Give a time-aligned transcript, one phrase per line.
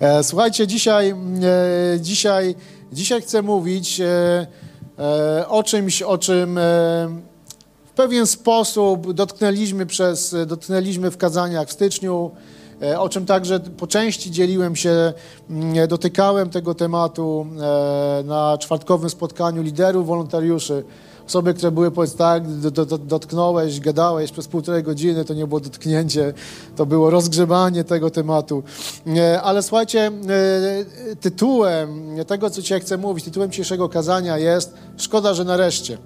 [0.00, 1.14] E, słuchajcie, dzisiaj, e,
[2.00, 2.54] dzisiaj,
[2.92, 4.46] dzisiaj chcę mówić e,
[5.48, 6.54] o czymś, o czym
[7.86, 12.30] w pewien sposób dotknęliśmy, przez, dotknęliśmy w kazaniach w styczniu,
[12.98, 15.12] o czym także po części dzieliłem się,
[15.88, 17.46] dotykałem tego tematu
[18.24, 20.84] na czwartkowym spotkaniu liderów, wolontariuszy
[21.28, 25.60] osoby, które były, powiedz tak, do, do, dotknąłeś, gadałeś przez półtorej godziny, to nie było
[25.60, 26.34] dotknięcie,
[26.76, 28.62] to było rozgrzebanie tego tematu.
[29.42, 35.44] Ale słuchajcie, e, tytułem tego, co dzisiaj chcę mówić, tytułem dzisiejszego kazania jest Szkoda, że
[35.44, 35.98] nareszcie.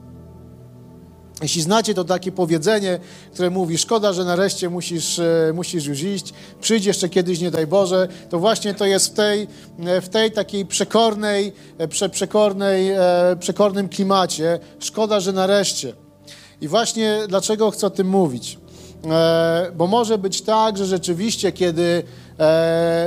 [1.42, 2.98] Jeśli znacie to takie powiedzenie,
[3.32, 7.66] które mówi, szkoda, że nareszcie musisz, e, musisz już iść, przyjdź jeszcze kiedyś, nie daj
[7.66, 9.48] Boże, to właśnie to jest w tej,
[9.86, 12.90] e, w tej takiej przekornej, e, prze, przekornej,
[13.40, 14.58] przekornym klimacie.
[14.78, 15.92] Szkoda, że nareszcie.
[16.60, 18.58] I właśnie dlaczego chcę o tym mówić?
[19.76, 22.02] Bo może być tak, że rzeczywiście, kiedy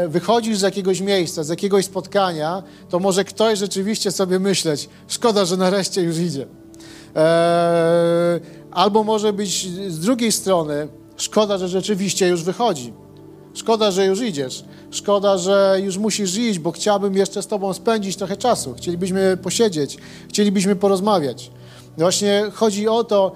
[0.08, 5.58] wychodzisz z jakiegoś miejsca, z jakiegoś spotkania, to może ktoś rzeczywiście sobie myśleć, szkoda, że
[5.58, 6.48] nareszcie już idzie.
[7.16, 8.39] Eee,
[8.71, 12.94] albo może być z drugiej strony, szkoda, że rzeczywiście już wychodzi.
[13.53, 14.63] Szkoda, że już idziesz.
[14.91, 18.73] Szkoda, że już musisz iść, bo chciałbym jeszcze z Tobą spędzić trochę czasu.
[18.77, 19.97] Chcielibyśmy posiedzieć,
[20.30, 21.52] chcielibyśmy porozmawiać.
[21.97, 23.31] Właśnie chodzi o to,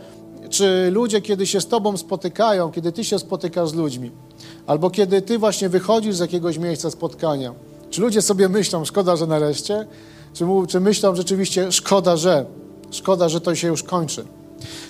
[0.49, 4.11] czy ludzie, kiedy się z Tobą spotykają, kiedy Ty się spotykasz z ludźmi,
[4.67, 7.53] albo kiedy Ty właśnie wychodzisz z jakiegoś miejsca spotkania,
[7.89, 9.87] czy ludzie sobie myślą, szkoda, że nareszcie,
[10.33, 12.58] czy, czy myślą rzeczywiście, szkoda, że.
[12.91, 14.25] Szkoda, że to się już kończy.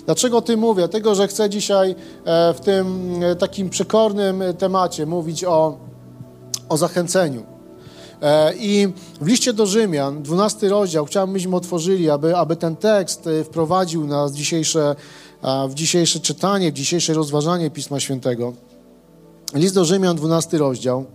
[0.06, 0.82] Dlaczego o tym mówię?
[0.82, 5.78] Dlatego, że chcę dzisiaj e, w tym e, takim przekornym temacie mówić o,
[6.70, 7.44] o zachęceniu.
[8.22, 8.88] E, I
[9.22, 14.32] w liście do Rzymian, 12 rozdział, chciałbym, byśmy otworzyli, aby, aby ten tekst wprowadził nas
[14.32, 14.96] w dzisiejsze,
[15.70, 18.54] w dzisiejsze czytanie, w dzisiejsze rozważanie Pisma Świętego.
[19.54, 21.06] List do Rzymian, 12 rozdział.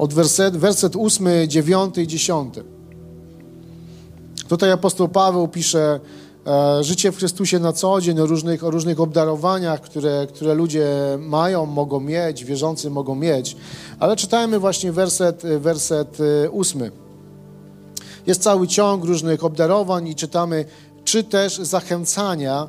[0.00, 2.54] Od werset, werset 8, 9 i 10.
[4.48, 6.00] Tutaj apostoł Paweł pisze
[6.46, 10.86] e, życie w Chrystusie na co dzień, o różnych, o różnych obdarowaniach, które, które ludzie
[11.18, 13.56] mają, mogą mieć, wierzący mogą mieć.
[13.98, 16.18] Ale czytajmy właśnie werset, werset
[16.52, 16.82] 8.
[16.82, 16.90] E,
[18.26, 20.64] Jest cały ciąg różnych obdarowań i czytamy,
[21.04, 22.68] czy też zachęcania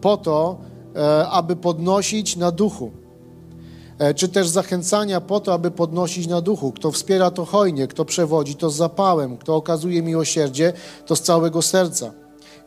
[0.00, 0.58] po to,
[0.96, 2.90] e, aby podnosić na duchu
[4.16, 6.72] czy też zachęcania po to, aby podnosić na duchu.
[6.72, 10.72] Kto wspiera to hojnie, kto przewodzi to z zapałem, kto okazuje miłosierdzie
[11.06, 12.12] to z całego serca.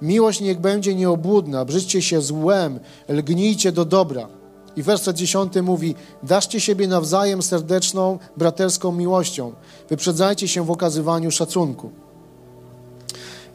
[0.01, 2.79] Miłość niech będzie nieobłudna, brzydźcie się złem,
[3.09, 4.27] lgnijcie do dobra.
[4.75, 9.53] I werset dziesiąty mówi, daszcie siebie nawzajem serdeczną, braterską miłością.
[9.89, 11.91] Wyprzedzajcie się w okazywaniu szacunku.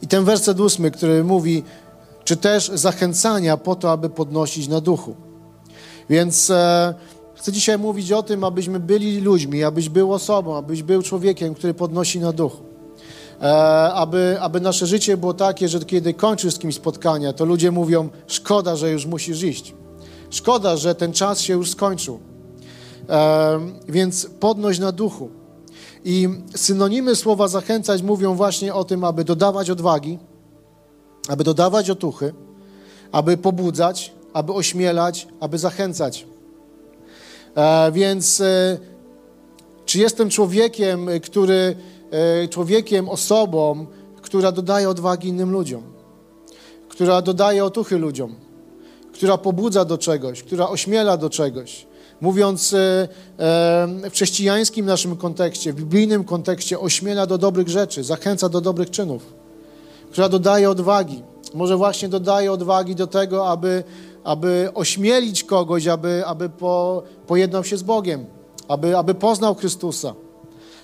[0.01, 1.63] I ten werset ósmy, który mówi,
[2.23, 5.15] czy też zachęcania po to, aby podnosić na duchu.
[6.09, 6.49] Więc...
[6.49, 6.93] E,
[7.39, 11.73] Chcę dzisiaj mówić o tym, abyśmy byli ludźmi, abyś był osobą, abyś był człowiekiem, który
[11.73, 12.63] podnosi na duchu.
[13.41, 17.71] E, aby, aby nasze życie było takie, że kiedy kończysz z kimś spotkania, to ludzie
[17.71, 19.73] mówią, szkoda, że już musisz iść.
[20.29, 22.19] Szkoda, że ten czas się już skończył.
[23.09, 25.29] E, więc podnoś na duchu.
[26.05, 30.19] I synonimy słowa zachęcać mówią właśnie o tym, aby dodawać odwagi,
[31.27, 32.33] aby dodawać otuchy,
[33.11, 36.25] aby pobudzać, aby ośmielać, aby zachęcać.
[37.55, 38.77] E, więc e,
[39.85, 41.75] czy jestem człowiekiem, który,
[42.11, 43.85] e, człowiekiem, osobą,
[44.21, 45.83] która dodaje odwagi innym ludziom,
[46.89, 48.35] która dodaje otuchy ludziom,
[49.13, 51.87] która pobudza do czegoś, która ośmiela do czegoś.
[52.21, 52.75] Mówiąc
[54.03, 59.33] w chrześcijańskim naszym kontekście, w biblijnym kontekście, ośmiela do dobrych rzeczy, zachęca do dobrych czynów,
[60.11, 61.23] która dodaje odwagi.
[61.53, 63.83] Może właśnie dodaje odwagi do tego, aby
[64.23, 68.25] aby ośmielić kogoś, aby, aby po, pojednał się z Bogiem,
[68.67, 70.13] aby, aby poznał Chrystusa,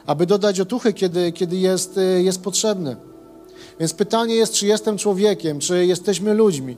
[0.05, 2.95] aby dodać otuchy, kiedy, kiedy jest, jest potrzebny.
[3.79, 6.77] Więc pytanie jest, czy jestem człowiekiem, czy jesteśmy ludźmi.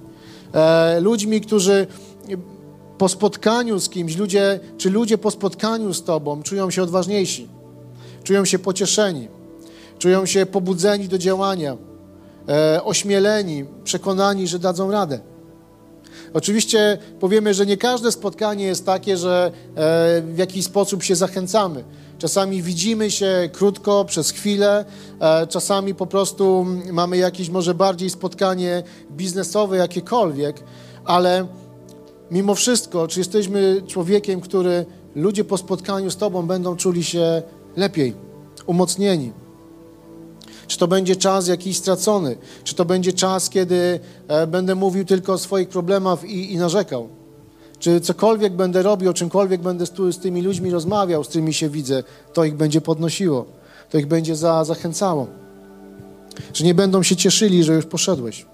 [0.53, 1.87] E, ludźmi, którzy
[2.97, 7.47] po spotkaniu z kimś, ludzie, czy ludzie po spotkaniu z Tobą czują się odważniejsi,
[8.23, 9.27] czują się pocieszeni,
[9.99, 11.77] czują się pobudzeni do działania,
[12.49, 15.19] e, ośmieleni, przekonani, że dadzą radę.
[16.33, 21.83] Oczywiście powiemy, że nie każde spotkanie jest takie, że e, w jakiś sposób się zachęcamy.
[22.17, 24.85] Czasami widzimy się krótko, przez chwilę,
[25.19, 30.63] e, czasami po prostu mamy jakieś może bardziej spotkanie biznesowe, jakiekolwiek,
[31.05, 31.47] ale
[32.31, 34.85] mimo wszystko, czy jesteśmy człowiekiem, który
[35.15, 37.41] ludzie po spotkaniu z Tobą będą czuli się
[37.75, 38.13] lepiej,
[38.65, 39.46] umocnieni.
[40.67, 42.37] Czy to będzie czas jakiś stracony?
[42.63, 47.09] Czy to będzie czas, kiedy e, będę mówił tylko o swoich problemach i, i narzekał?
[47.79, 51.69] czy cokolwiek będę robił, o czymkolwiek będę z, z tymi ludźmi rozmawiał, z którymi się
[51.69, 52.03] widzę,
[52.33, 53.45] to ich będzie podnosiło,
[53.89, 55.27] to ich będzie za, zachęcało.
[56.53, 58.45] Że nie będą się cieszyli, że już poszedłeś.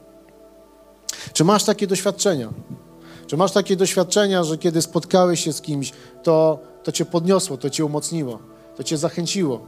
[1.34, 2.50] Czy masz takie doświadczenia?
[3.28, 5.92] Czy masz takie doświadczenia, że kiedy spotkałeś się z kimś,
[6.24, 8.40] to, to cię podniosło, to cię umocniło,
[8.78, 9.66] to cię zachęciło?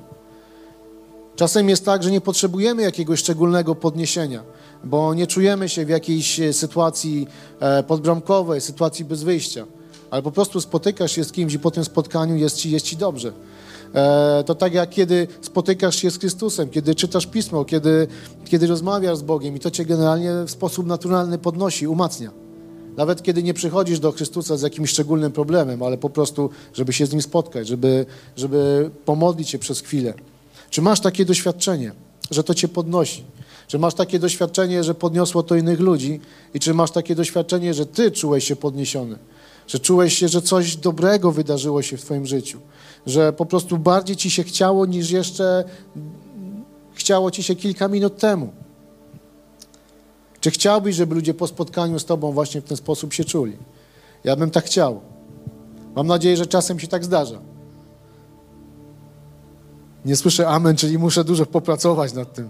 [1.35, 4.43] Czasem jest tak, że nie potrzebujemy jakiegoś szczególnego podniesienia,
[4.83, 7.27] bo nie czujemy się w jakiejś e, sytuacji
[7.59, 9.65] e, podbramkowej, sytuacji bez wyjścia,
[10.11, 12.97] ale po prostu spotykasz się z kimś i po tym spotkaniu jest ci, jest ci
[12.97, 13.33] dobrze.
[13.93, 18.07] E, to tak jak kiedy spotykasz się z Chrystusem, kiedy czytasz Pismo, kiedy,
[18.45, 22.31] kiedy rozmawiasz z Bogiem i to cię generalnie w sposób naturalny podnosi, umacnia.
[22.97, 27.05] Nawet kiedy nie przychodzisz do Chrystusa z jakimś szczególnym problemem, ale po prostu, żeby się
[27.05, 28.05] z Nim spotkać, żeby,
[28.35, 30.13] żeby pomodlić się przez chwilę.
[30.75, 31.92] Czy masz takie doświadczenie,
[32.31, 33.24] że to cię podnosi?
[33.68, 36.19] Czy masz takie doświadczenie, że podniosło to innych ludzi?
[36.54, 39.18] I czy masz takie doświadczenie, że ty czułeś się podniesiony?
[39.68, 42.60] Że czułeś się, że coś dobrego wydarzyło się w twoim życiu?
[43.06, 45.63] Że po prostu bardziej ci się chciało, niż jeszcze
[46.94, 48.54] chciało ci się kilka minut temu?
[50.39, 53.57] Czy chciałbyś, żeby ludzie po spotkaniu z tobą właśnie w ten sposób się czuli?
[54.24, 55.01] Ja bym tak chciał.
[55.95, 57.55] Mam nadzieję, że czasem się tak zdarza.
[60.06, 62.50] Nie słyszę amen, czyli muszę dużo popracować nad tym.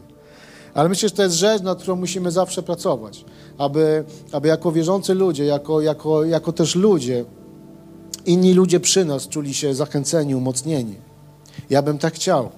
[0.73, 3.25] Ale myślę, że to jest rzecz, nad którą musimy zawsze pracować,
[3.57, 7.25] aby, aby jako wierzący ludzie, jako, jako, jako też ludzie,
[8.25, 10.95] inni ludzie przy nas czuli się zachęceni, umocnieni.
[11.69, 12.49] Ja bym tak chciał.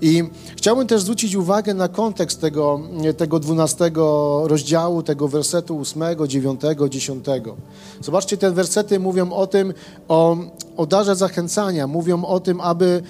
[0.00, 0.24] I
[0.56, 2.80] chciałbym też zwrócić uwagę na kontekst tego,
[3.16, 3.90] tego 12
[4.44, 7.24] rozdziału, tego wersetu 8, 9, 10.
[8.00, 9.74] Zobaczcie, te wersety mówią o tym,
[10.08, 10.36] o,
[10.76, 13.02] o darze zachęcania, mówią o tym, aby,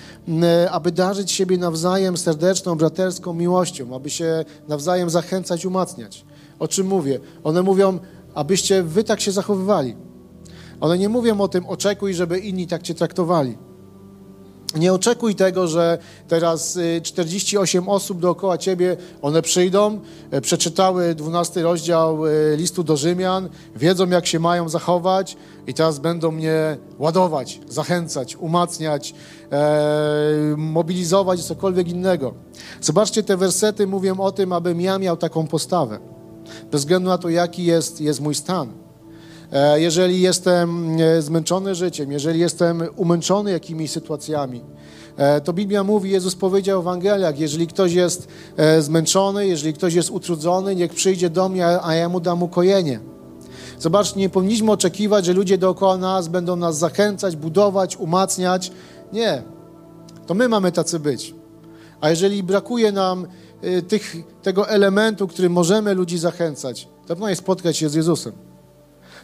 [0.71, 6.25] aby darzyć siebie nawzajem serdeczną, braterską miłością, aby się nawzajem zachęcać, umacniać.
[6.59, 7.21] O czym mówię?
[7.45, 7.99] One mówią,
[8.35, 9.97] abyście wy tak się zachowywali.
[10.81, 13.59] One nie mówią o tym, oczekuj, żeby inni tak cię traktowali.
[14.77, 15.99] Nie oczekuj tego, że
[16.29, 20.01] teraz 48 y, osób dookoła ciebie, one przyjdą,
[20.31, 25.37] e, przeczytały 12 rozdział e, listu do Rzymian, wiedzą jak się mają zachować
[25.67, 29.15] i teraz będą mnie ładować, zachęcać, umacniać,
[29.53, 32.35] e, mobilizować cokolwiek innego.
[32.81, 35.99] Zobaczcie, te wersety mówią o tym, abym ja miał taką postawę.
[36.71, 38.84] Bez względu na to, jaki jest, jest mój stan.
[39.55, 44.65] E, jeżeli jestem e, zmęczony życiem, jeżeli jestem umęczony jakimiś sytuacjami,
[45.17, 48.29] e, to Biblia mówi, Jezus powiedział w Ewangeliach, jeżeli ktoś jest
[48.81, 53.01] zmęczony, jeżeli ktoś jest utrudzony, niech przyjdzie do mnie, a ja mu dam ukojenie.
[53.79, 58.73] Zobaczcie, nie powinniśmy oczekiwać, że ludzie dookoła nas będą nas zachęcać, budować, umacniać.
[59.13, 59.43] Nie.
[60.27, 61.35] To my mamy tacy być.
[62.01, 63.27] A jeżeli brakuje nam
[63.89, 68.54] tych, tego elementu, którym możemy ludzi zachęcać, to powinien spotkać się z Jezusem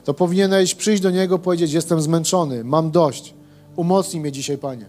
[0.05, 3.35] to powinieneś przyjść do Niego, powiedzieć: Jestem zmęczony, mam dość,
[3.76, 4.87] umocnij mnie dzisiaj, Panie.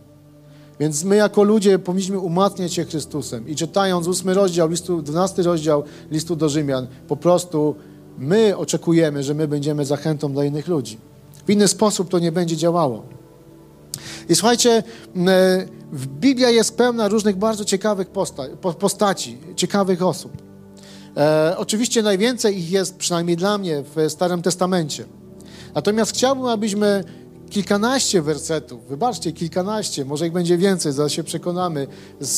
[0.80, 5.84] Więc my jako ludzie powinniśmy umacniać się Chrystusem i czytając ósmy rozdział, listu, 12 rozdział
[6.12, 7.76] listu do Rzymian, po prostu
[8.18, 10.98] my oczekujemy, że my będziemy zachętą dla innych ludzi.
[11.48, 13.04] W inny sposób to nie będzie działało.
[14.30, 14.84] I słuchajcie,
[16.20, 18.44] Biblia jest pełna różnych bardzo ciekawych posta
[18.80, 20.51] postaci, ciekawych osób.
[21.18, 25.06] E, oczywiście najwięcej ich jest, przynajmniej dla mnie, w Starym Testamencie.
[25.76, 27.04] Natomiast chciałbym, abyśmy
[27.50, 31.88] kilkanaście wersetów, wybaczcie, kilkanaście, może ich będzie więcej, zaraz się przekonamy,
[32.20, 32.38] z,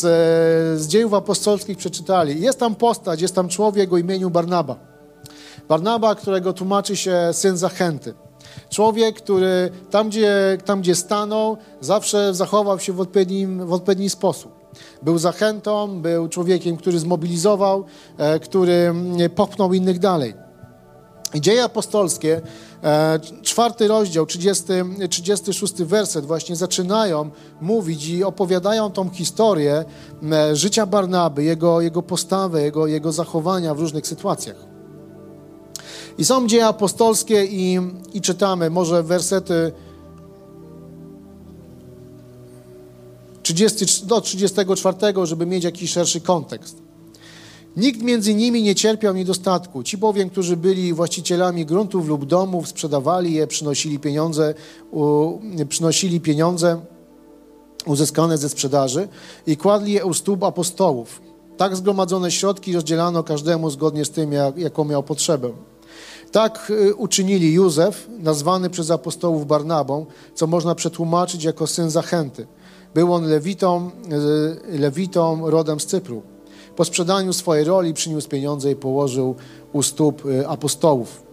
[0.82, 2.42] z dziejów apostolskich przeczytali.
[2.42, 4.76] Jest tam postać, jest tam człowiek o imieniu Barnaba.
[5.70, 8.14] Barnaba, którego tłumaczy się syn zachęty.
[8.70, 14.63] Człowiek, który tam gdzie, tam, gdzie stanął, zawsze zachował się w odpowiednim, w odpowiedni sposób.
[15.02, 17.86] Był zachętą, był człowiekiem, który zmobilizował,
[18.18, 18.94] e, który
[19.36, 20.34] popchnął innych dalej.
[21.36, 22.42] Dzieje apostolskie,
[22.84, 24.64] e, czwarty rozdział, 30,
[25.10, 27.30] 36 werset właśnie zaczynają
[27.62, 29.86] mówić i opowiadają tą historię
[30.54, 34.74] życia Barnaby, jego, jego postawę, jego, jego zachowania w różnych sytuacjach.
[36.18, 37.80] I są dzieje apostolskie i,
[38.14, 39.72] i czytamy może wersety
[43.44, 46.78] 30, do 34, żeby mieć jakiś szerszy kontekst.
[47.78, 49.84] Nikt między nimi nie cierpiał niedostatku.
[49.84, 54.54] Ci bowiem, którzy byli właścicielami gruntów lub domów, sprzedawali je, przynosili pieniądze,
[54.92, 56.80] u, przynosili pieniądze
[57.86, 59.08] uzyskane ze sprzedaży
[59.48, 61.22] i kładli je u stóp apostołów.
[61.58, 65.50] Tak zgromadzone środki rozdzielano każdemu zgodnie z tym, jak, jaką miał potrzebę.
[66.32, 72.48] Tak y, uczynili Józef, nazwany przez apostołów Barnabą, co można przetłumaczyć jako syn zachęty.
[72.94, 73.92] Był on lewitą,
[74.70, 76.22] lewitą rodem z Cypru.
[76.76, 79.36] Po sprzedaniu swojej roli przyniósł pieniądze i położył
[79.74, 81.24] u stóp e, apostołów.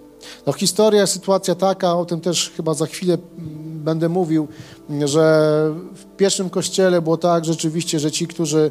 [0.47, 4.49] No historia, sytuacja taka, o tym też chyba za chwilę mm, będę mówił,
[5.05, 8.71] że w pierwszym kościele było tak rzeczywiście, że ci, którzy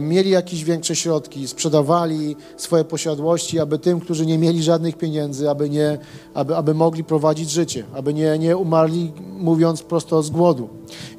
[0.00, 5.70] mieli jakieś większe środki, sprzedawali swoje posiadłości, aby tym, którzy nie mieli żadnych pieniędzy, aby,
[5.70, 5.98] nie,
[6.34, 10.68] aby, aby mogli prowadzić życie, aby nie, nie umarli, mówiąc prosto z głodu.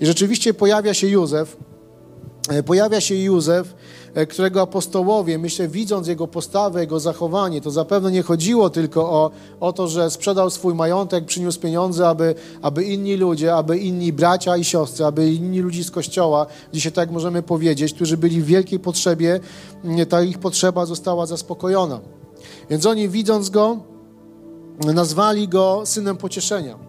[0.01, 1.78] I rzeczywiście pojawia się Józef, e,
[2.65, 3.73] pojawia się Józef,
[4.15, 9.31] E, którego apostołowie, myślę, widząc jego postawę, jego zachowanie, to zapewne nie chodziło tylko o,
[9.59, 14.57] o to, że sprzedał swój majątek, przyniósł pieniądze, aby, aby inni ludzie, aby inni bracia
[14.57, 18.79] i siostry, aby inni ludzie z kościoła, dzisiaj tak możemy powiedzieć, którzy byli w wielkiej
[18.79, 19.39] potrzebie,
[20.09, 21.99] ta ich potrzeba została zaspokojona.
[22.69, 23.77] Więc oni widząc go,
[24.93, 26.88] nazwali go synem pocieszenia e,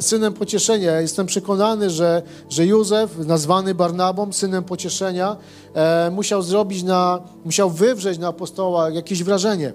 [0.00, 1.00] synem pocieszenia.
[1.00, 5.36] Jestem przekonany, że, że Józef, nazwany Barnabą, synem pocieszenia,
[5.74, 9.72] e, musiał zrobić na, musiał wywrzeć na apostoła jakieś wrażenie.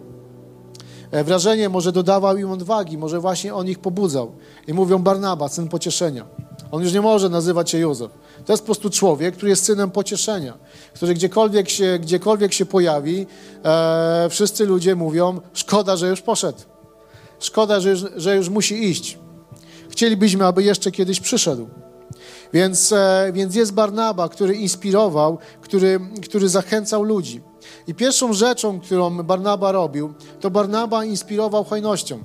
[1.12, 4.32] E, wrażenie może dodawał im odwagi, może właśnie on ich pobudzał.
[4.68, 6.25] I mówią Barnaba, syn pocieszenia.
[6.72, 8.12] On już nie może nazywać się Józef.
[8.46, 10.58] To jest po prostu człowiek, który jest synem pocieszenia,
[10.94, 13.28] który gdziekolwiek się, gdziekolwiek się pojawi,
[13.64, 16.60] e, wszyscy ludzie mówią, szkoda, że już poszedł.
[17.40, 19.18] Szkoda, że już, że już musi iść.
[19.96, 21.68] Chcielibyśmy, aby jeszcze kiedyś przyszedł.
[22.54, 27.42] Więc, e, więc jest Barnaba, który inspirował, który, który zachęcał ludzi.
[27.88, 32.24] I pierwszą rzeczą, którą Barnaba robił, to Barnaba inspirował hojnością.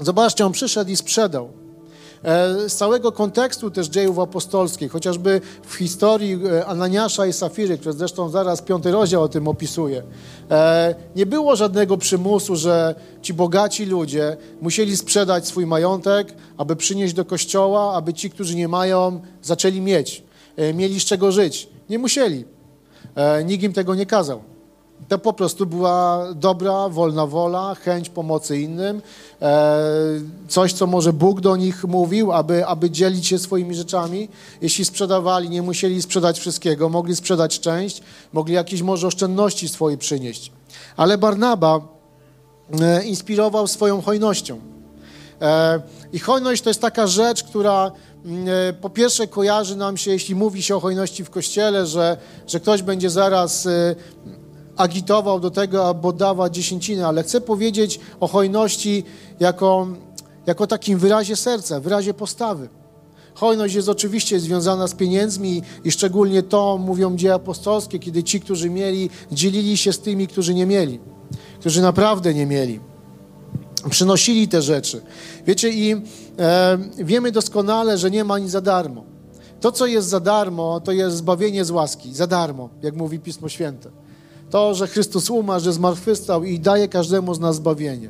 [0.00, 1.63] Zobaczcie, on przyszedł i sprzedał.
[2.24, 7.92] E, z całego kontekstu też dziejów apostolskich, chociażby w historii e, Ananiasza i Safiry, które
[7.92, 10.02] zresztą zaraz piąty rozdział o tym opisuje,
[10.50, 17.14] e, nie było żadnego przymusu, że ci bogaci ludzie musieli sprzedać swój majątek, aby przynieść
[17.14, 20.22] do kościoła, aby ci, którzy nie mają, zaczęli mieć,
[20.74, 21.68] mieli z czego żyć.
[21.90, 22.44] Nie musieli.
[23.44, 24.53] Nikt im tego nie kazał.
[25.08, 29.02] To po prostu była dobra, wolna wola, chęć pomocy innym,
[29.42, 29.80] e,
[30.48, 34.28] coś, co może Bóg do nich mówił, aby, aby dzielić się swoimi rzeczami.
[34.62, 40.52] Jeśli sprzedawali, nie musieli sprzedać wszystkiego, mogli sprzedać część, mogli jakieś może oszczędności swoje przynieść.
[40.96, 41.80] Ale Barnaba
[42.80, 44.60] e, inspirował swoją hojnością.
[45.42, 45.80] E,
[46.12, 47.92] I hojność to jest taka rzecz, która
[48.24, 48.46] mm,
[48.80, 52.82] po pierwsze kojarzy nam się, jeśli mówi się o hojności w kościele, że, że ktoś
[52.82, 53.68] będzie zaraz
[54.76, 59.04] agitował do tego, aby oddawać dziesięciny, ale chcę powiedzieć o hojności
[59.40, 59.86] jako,
[60.46, 62.68] jako takim wyrazie serca, wyrazie postawy.
[63.34, 68.70] Hojność jest oczywiście związana z pieniędzmi i szczególnie to mówią dzieje apostolskie, kiedy ci, którzy
[68.70, 71.00] mieli, dzielili się z tymi, którzy nie mieli,
[71.60, 72.80] którzy naprawdę nie mieli.
[73.90, 75.02] Przynosili te rzeczy.
[75.46, 75.92] Wiecie, i
[76.38, 79.04] e, wiemy doskonale, że nie ma nic za darmo.
[79.60, 83.48] To, co jest za darmo, to jest zbawienie z łaski, za darmo, jak mówi Pismo
[83.48, 83.90] Święte.
[84.54, 88.08] To, że Chrystus umarł, że zmartwychwstał i daje każdemu z nas zbawienie.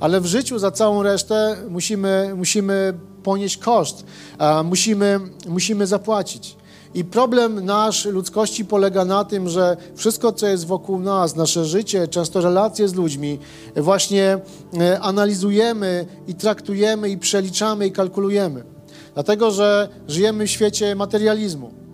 [0.00, 4.04] Ale w życiu za całą resztę musimy, musimy ponieść koszt,
[4.64, 6.56] musimy, musimy zapłacić.
[6.94, 12.08] I problem nasz ludzkości polega na tym, że wszystko, co jest wokół nas, nasze życie,
[12.08, 13.38] często relacje z ludźmi,
[13.76, 14.38] właśnie
[14.80, 18.64] e, analizujemy i traktujemy i przeliczamy i kalkulujemy.
[19.14, 21.85] Dlatego, że żyjemy w świecie materializmu.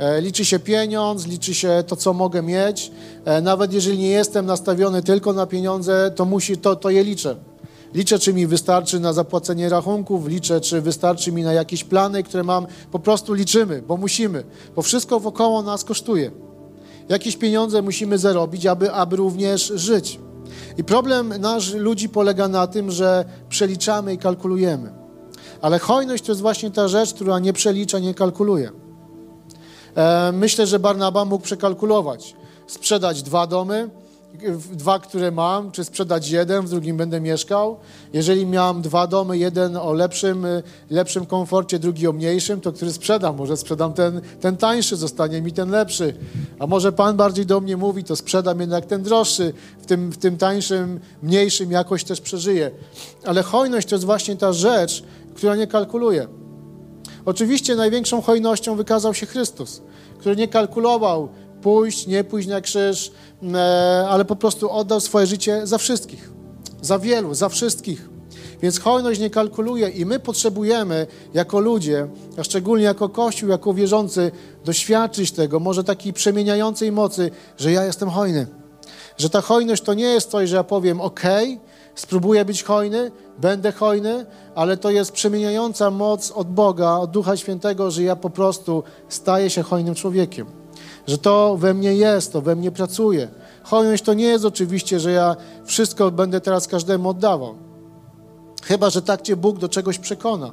[0.00, 2.92] E, liczy się pieniądz, liczy się to, co mogę mieć.
[3.24, 7.36] E, nawet jeżeli nie jestem nastawiony tylko na pieniądze, to, musi, to, to je liczę.
[7.94, 12.44] Liczę, czy mi wystarczy na zapłacenie rachunków, liczę, czy wystarczy mi na jakieś plany, które
[12.44, 12.66] mam.
[12.92, 14.44] Po prostu liczymy, bo musimy,
[14.76, 16.30] bo wszystko wokoło nas kosztuje.
[17.08, 20.20] Jakieś pieniądze musimy zarobić, aby, aby również żyć.
[20.78, 24.92] I problem nasz ludzi polega na tym, że przeliczamy i kalkulujemy.
[25.60, 28.79] Ale hojność to jest właśnie ta rzecz, która nie przelicza, nie kalkuluje.
[29.96, 32.36] E, myślę, że Barnaba mógł przekalkulować.
[32.66, 33.90] Sprzedać dwa domy,
[34.72, 37.76] dwa, które mam, czy sprzedać jeden, w drugim będę mieszkał.
[38.12, 42.92] Jeżeli miałem dwa domy, jeden o lepszym, e, lepszym komforcie, drugi o mniejszym, to który
[42.92, 43.36] sprzedam?
[43.36, 46.14] Może sprzedam ten, ten tańszy, zostanie mi ten lepszy.
[46.58, 50.16] A może Pan bardziej do mnie mówi, to sprzedam jednak ten droższy, w tym, w
[50.16, 52.70] tym tańszym, mniejszym jakoś też przeżyję.
[53.24, 55.02] Ale hojność to jest właśnie ta rzecz,
[55.34, 56.28] która nie kalkuluje.
[57.30, 59.82] Oczywiście największą hojnością wykazał się Chrystus,
[60.18, 61.28] który nie kalkulował
[61.62, 63.12] pójść, nie pójść na krzyż,
[63.54, 66.30] e, ale po prostu oddał swoje życie za wszystkich,
[66.82, 68.08] za wielu, za wszystkich.
[68.62, 74.30] Więc hojność nie kalkuluje i my potrzebujemy jako ludzie, a szczególnie jako Kościół, jako wierzący,
[74.64, 78.46] doświadczyć tego, może takiej przemieniającej mocy, że ja jestem hojny.
[79.18, 81.22] Że ta hojność to nie jest coś, że ja powiem, ok,
[82.00, 87.90] spróbuję być hojny, będę hojny, ale to jest przemieniająca moc od Boga, od Ducha Świętego,
[87.90, 90.46] że ja po prostu staję się hojnym człowiekiem.
[91.06, 93.28] że to we mnie jest, to we mnie pracuje.
[93.62, 97.54] Hojność to nie jest oczywiście, że ja wszystko będę teraz każdemu oddawał.
[98.62, 100.52] Chyba, że tak cię Bóg do czegoś przekona.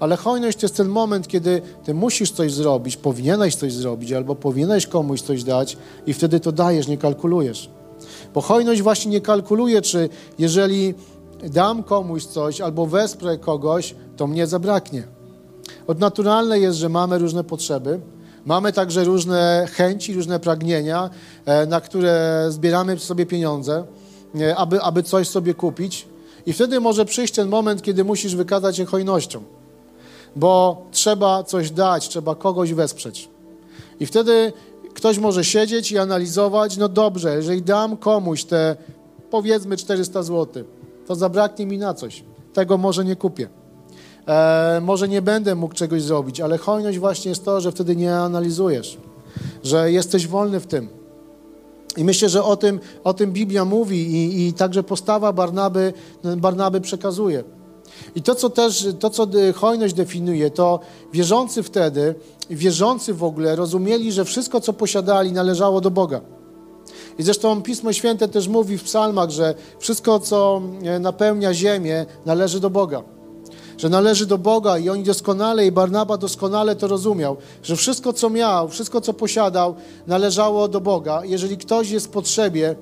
[0.00, 4.34] Ale hojność to jest ten moment, kiedy ty musisz coś zrobić, powinieneś coś zrobić, albo
[4.34, 7.70] powinieneś komuś coś dać i wtedy to dajesz, nie kalkulujesz.
[8.34, 10.94] Bo hojność właśnie nie kalkuluje, czy jeżeli
[11.42, 15.02] dam komuś coś albo wesprę kogoś, to mnie zabraknie.
[15.86, 18.00] Odnaturalne jest, że mamy różne potrzeby,
[18.46, 21.10] mamy także różne chęci, różne pragnienia,
[21.44, 23.84] e, na które zbieramy sobie pieniądze,
[24.40, 26.06] e, aby, aby coś sobie kupić.
[26.46, 29.42] I wtedy może przyjść ten moment, kiedy musisz wykazać się hojnością,
[30.36, 33.28] bo trzeba coś dać, trzeba kogoś wesprzeć.
[34.00, 34.52] I wtedy
[34.94, 38.76] ktoś może siedzieć i analizować, no dobrze, jeżeli dam komuś te
[39.30, 40.64] powiedzmy 400 zł,
[41.06, 42.24] to zabraknie mi na coś.
[42.52, 43.48] Tego może nie kupię.
[44.28, 48.16] E, może nie będę mógł czegoś zrobić, ale hojność właśnie jest to, że wtedy nie
[48.16, 48.98] analizujesz,
[49.64, 50.88] że jesteś wolny w tym.
[51.96, 55.92] I myślę, że o tym, o tym Biblia mówi i, i także postawa Barnaby,
[56.36, 57.44] Barnaby przekazuje.
[58.14, 60.80] I to, co też, to, co hojność definiuje, to
[61.12, 62.14] wierzący wtedy,
[62.50, 66.20] wierzący w ogóle rozumieli, że wszystko, co posiadali, należało do Boga.
[67.18, 72.60] I zresztą Pismo Święte też mówi w psalmach, że wszystko, co e, napełnia ziemię, należy
[72.60, 73.02] do Boga.
[73.78, 78.30] Że należy do Boga i oni doskonale, i Barnaba doskonale to rozumiał, że wszystko, co
[78.30, 79.74] miał, wszystko, co posiadał,
[80.06, 81.24] należało do Boga.
[81.24, 82.76] Jeżeli ktoś jest w potrzebie,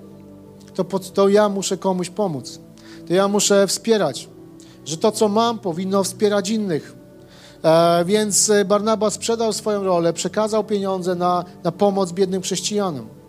[0.74, 2.60] to, to ja muszę komuś pomóc.
[3.08, 4.28] To ja muszę wspierać.
[4.84, 6.96] Że to, co mam, powinno wspierać innych.
[7.64, 13.20] E, więc Barnaba sprzedał swoją rolę, przekazał pieniądze na, na pomoc biednym chrześcijanom.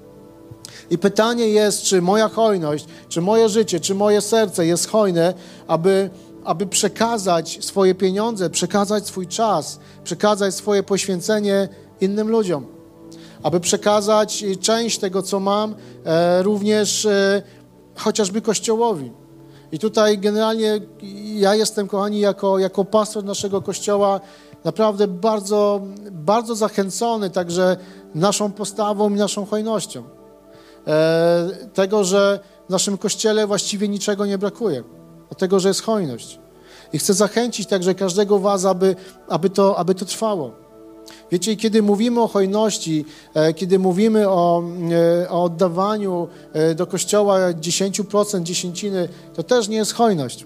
[0.90, 5.34] I pytanie jest, czy moja hojność, czy moje życie, czy moje serce jest hojne,
[5.68, 6.10] aby,
[6.44, 11.70] aby przekazać swoje pieniądze, przekazać swój czas, przekazać swoje poświęcenie
[12.02, 12.66] innym ludziom.
[13.44, 17.42] Aby przekazać część tego, co mam, e, również e,
[17.96, 19.12] chociażby Kościołowi.
[19.72, 20.80] I tutaj generalnie
[21.36, 24.20] ja jestem, kochani, jako, jako pastor naszego Kościoła
[24.64, 25.82] naprawdę bardzo,
[26.12, 27.78] bardzo zachęcony także
[28.16, 30.04] naszą postawą i naszą hojnością.
[30.88, 34.84] E, tego, że w naszym kościele właściwie niczego nie brakuje,
[35.38, 36.40] tego, że jest hojność.
[36.94, 38.96] I chcę zachęcić także każdego Was, aby,
[39.28, 40.61] aby, to, aby to trwało.
[41.32, 44.64] Wiecie, kiedy mówimy o hojności, e, kiedy mówimy o,
[45.24, 46.28] e, o oddawaniu
[46.76, 50.46] do kościoła 10% dziesięciny, to też nie jest hojność.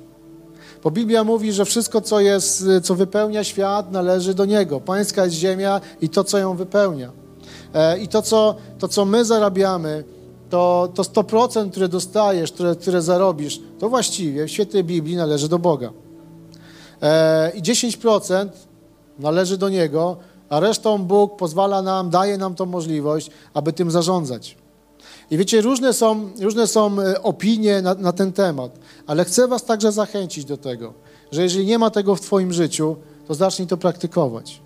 [0.84, 4.80] Bo Biblia mówi, że wszystko, co, jest, co wypełnia świat, należy do Niego.
[4.80, 7.12] Pańska jest ziemia i to, co ją wypełnia.
[8.02, 10.04] I to, co, to, co my zarabiamy,
[10.50, 15.60] to, to 100%, które dostajesz, które, które zarobisz, to właściwie w świetle Biblii należy do
[15.60, 15.92] Boga.
[17.02, 18.50] E, I 10%
[19.20, 20.18] należy do Niego,
[20.50, 24.58] a resztą Bóg pozwala nam, daje nam tą możliwość, aby tym zarządzać.
[25.32, 29.64] I wiecie, różne są, różne są e, opinie na, na ten temat, ale chcę Was
[29.64, 30.94] także zachęcić do tego,
[31.32, 32.96] że jeżeli nie ma tego w Twoim życiu,
[33.28, 34.62] to zacznij to praktykować.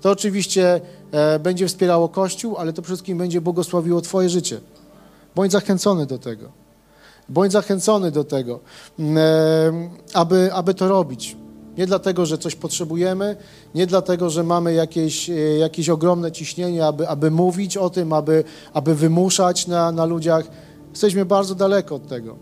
[0.00, 0.80] To oczywiście
[1.12, 4.60] e, będzie wspierało Kościół, ale to wszystkim będzie błogosławiło Twoje życie.
[5.34, 6.48] Bądź zachęcony do tego.
[7.28, 8.60] Bądź zachęcony do tego,
[8.98, 11.36] mm, e, aby, aby to robić.
[11.78, 13.36] Nie dlatego, że coś potrzebujemy,
[13.74, 18.44] nie dlatego, że mamy jakieś, e, jakieś ogromne ciśnienie, aby, aby mówić o tym, aby,
[18.72, 20.44] aby wymuszać na, na ludziach.
[20.90, 22.36] Jesteśmy bardzo daleko od tego.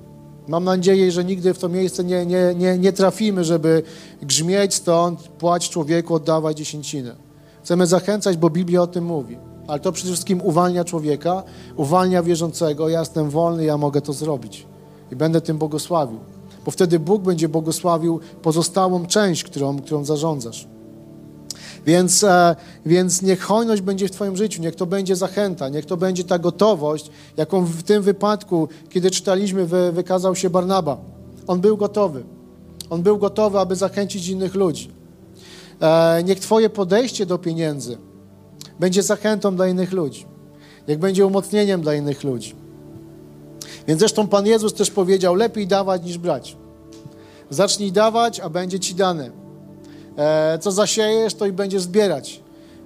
[0.48, 3.82] Mam nadzieję, że nigdy w to miejsce nie, nie, nie, nie trafimy, żeby
[4.22, 7.14] grzmieć stąd, płać człowieku, oddawać dziesięcinę.
[7.62, 11.42] Chcemy zachęcać, bo Biblia o tym mówi ale to przede wszystkim uwalnia człowieka,
[11.76, 12.88] uwalnia wierzącego.
[12.88, 14.66] Ja jestem wolny, ja mogę to zrobić
[15.12, 16.20] i będę tym błogosławił,
[16.64, 20.68] bo wtedy Bóg będzie błogosławił pozostałą część, którą, którą zarządzasz.
[21.86, 25.96] Więc, e, więc niech hojność będzie w Twoim życiu, niech to będzie zachęta, niech to
[25.96, 30.98] będzie ta gotowość, jaką w tym wypadku, kiedy czytaliśmy, wy, wykazał się Barnaba.
[31.46, 32.24] On był gotowy.
[32.90, 34.90] On był gotowy, aby zachęcić innych ludzi.
[35.80, 37.98] E, niech Twoje podejście do pieniędzy,
[38.80, 40.26] będzie zachętą dla innych ludzi,
[40.86, 42.61] jak będzie umocnieniem dla innych ludzi.
[43.88, 46.56] Więc zresztą Pan Jezus też powiedział, lepiej dawać niż brać.
[47.50, 49.30] Zacznij dawać, a będzie Ci dane.
[50.16, 52.42] E, co zasiejesz, to i będziesz zbierać.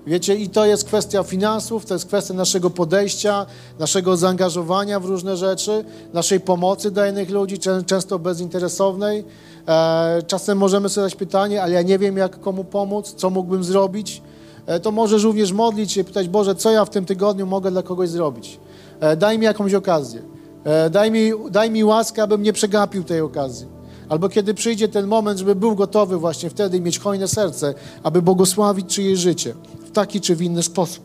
[0.07, 3.47] Wiecie, i to jest kwestia finansów, to jest kwestia naszego podejścia,
[3.79, 9.25] naszego zaangażowania w różne rzeczy, naszej pomocy dla innych ludzi, często bezinteresownej.
[9.69, 13.65] E, czasem możemy sobie zadać pytanie, ale ja nie wiem, jak komu pomóc, co mógłbym
[13.65, 14.23] zrobić.
[14.67, 17.83] E, to możesz również modlić się, pytać, Boże, co ja w tym tygodniu mogę dla
[17.83, 18.61] kogoś zrobić?
[19.01, 20.36] E, daj mi jakąś okazję.
[20.67, 23.67] E, daj mi, daj mi łaskę, abym nie przegapił tej okazji.
[24.09, 28.95] Albo kiedy przyjdzie ten moment, żeby był gotowy właśnie wtedy mieć hojne serce, aby błogosławić
[28.95, 29.55] czyjeś życie
[29.87, 31.05] w taki czy w inny sposób.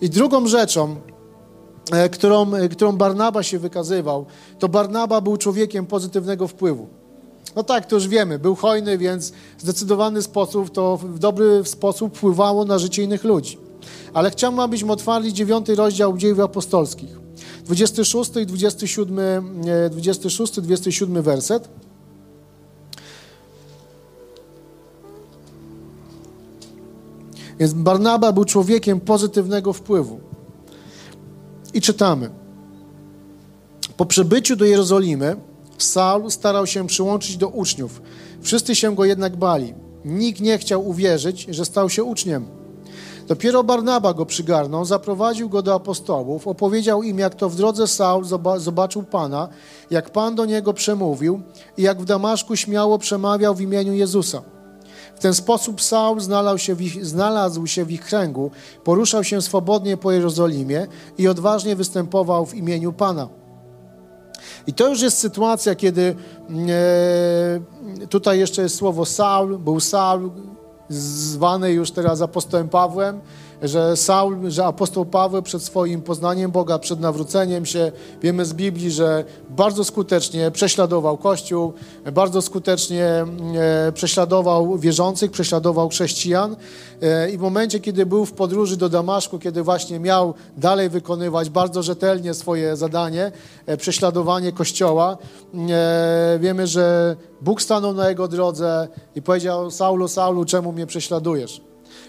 [0.00, 0.96] I drugą rzeczą,
[1.92, 4.26] e, którą, e, którą Barnaba się wykazywał,
[4.58, 6.86] to Barnaba był człowiekiem pozytywnego wpływu.
[7.56, 12.16] No tak, to już wiemy, był hojny, więc w zdecydowany sposób, to w dobry sposób
[12.16, 13.58] wpływało na życie innych ludzi.
[14.14, 17.25] Ale chciałbym, abyśmy otwarli dziewiąty rozdział dziejów apostolskich.
[17.66, 19.20] 26 i 27,
[19.90, 21.68] 26, 27 werset.
[27.58, 30.20] Więc Barnaba był człowiekiem pozytywnego wpływu.
[31.74, 32.30] I czytamy.
[33.96, 35.36] Po przybyciu do Jerozolimy
[35.78, 38.02] Saul starał się przyłączyć do uczniów.
[38.40, 39.74] Wszyscy się go jednak bali.
[40.04, 42.55] Nikt nie chciał uwierzyć, że stał się uczniem.
[43.26, 48.24] Dopiero Barnaba go przygarnął, zaprowadził go do apostołów, opowiedział im, jak to w drodze Saul
[48.56, 49.48] zobaczył Pana,
[49.90, 51.42] jak Pan do niego przemówił
[51.76, 54.42] i jak w Damaszku śmiało przemawiał w imieniu Jezusa.
[55.16, 58.50] W ten sposób Saul znalazł się, ich, znalazł się w ich kręgu,
[58.84, 60.86] poruszał się swobodnie po Jerozolimie
[61.18, 63.28] i odważnie występował w imieniu Pana.
[64.66, 66.16] I to już jest sytuacja, kiedy
[66.68, 70.30] e, tutaj jeszcze jest słowo Saul, był Saul,
[70.88, 73.20] zwany już teraz apostołem Pawłem,
[73.62, 77.92] że Saul, że apostoł Paweł przed swoim poznaniem Boga, przed nawróceniem się,
[78.22, 81.72] wiemy z Biblii, że bardzo skutecznie prześladował Kościół,
[82.12, 86.56] bardzo skutecznie e, prześladował wierzących, prześladował chrześcijan
[87.02, 91.50] e, i w momencie, kiedy był w podróży do Damaszku, kiedy właśnie miał dalej wykonywać
[91.50, 93.32] bardzo rzetelnie swoje zadanie,
[93.66, 95.16] e, prześladowanie Kościoła,
[96.40, 101.60] wiemy, że Bóg stanął na jego drodze i powiedział Saulu, Saulu, czemu mnie prześladujesz?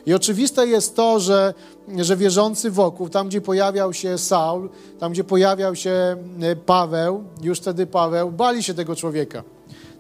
[0.06, 1.54] I oczywiste jest to, że,
[1.98, 7.60] że wierzący wokół, tam gdzie pojawiał się Saul, tam gdzie pojawiał się e, Paweł, już
[7.60, 9.44] wtedy Paweł, bali się tego człowieka.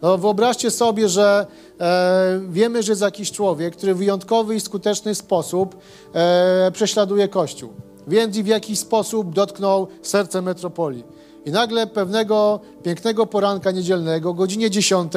[0.01, 1.47] No, wyobraźcie sobie, że
[1.79, 5.77] e, wiemy, że jest jakiś człowiek, który w wyjątkowy i skuteczny sposób
[6.13, 7.69] e, prześladuje Kościół.
[8.07, 11.03] Więc i w jakiś sposób dotknął serce metropolii.
[11.45, 15.13] I nagle pewnego pięknego poranka niedzielnego, godzinie 10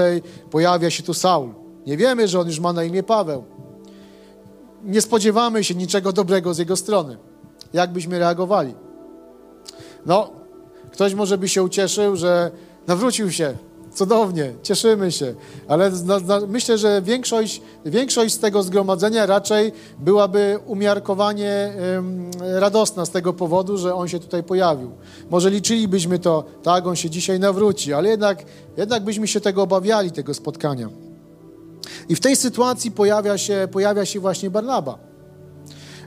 [0.51, 1.55] pojawia się tu Saul.
[1.87, 3.45] Nie wiemy, że on już ma na imię Paweł
[4.85, 7.17] nie spodziewamy się niczego dobrego z jego strony.
[7.73, 8.75] Jak byśmy reagowali?
[10.07, 10.31] No,
[10.93, 12.51] ktoś może by się ucieszył, że
[12.87, 13.55] nawrócił się.
[13.95, 15.35] Cudownie, cieszymy się,
[15.69, 15.91] ale
[16.49, 23.79] myślę, że większość, większość z tego zgromadzenia raczej byłaby umiarkowanie ym, radosna z tego powodu,
[23.79, 24.91] że on się tutaj pojawił.
[25.31, 28.45] Może liczylibyśmy to, tak, on się dzisiaj nawróci, ale jednak,
[28.77, 31.10] jednak byśmy się tego obawiali, tego spotkania.
[32.09, 34.99] I w tej sytuacji pojawia się, pojawia się właśnie Barnaba.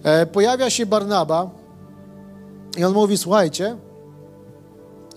[0.03, 1.49] E, pojawia się Barnaba
[2.77, 3.77] i on mówi: Słuchajcie,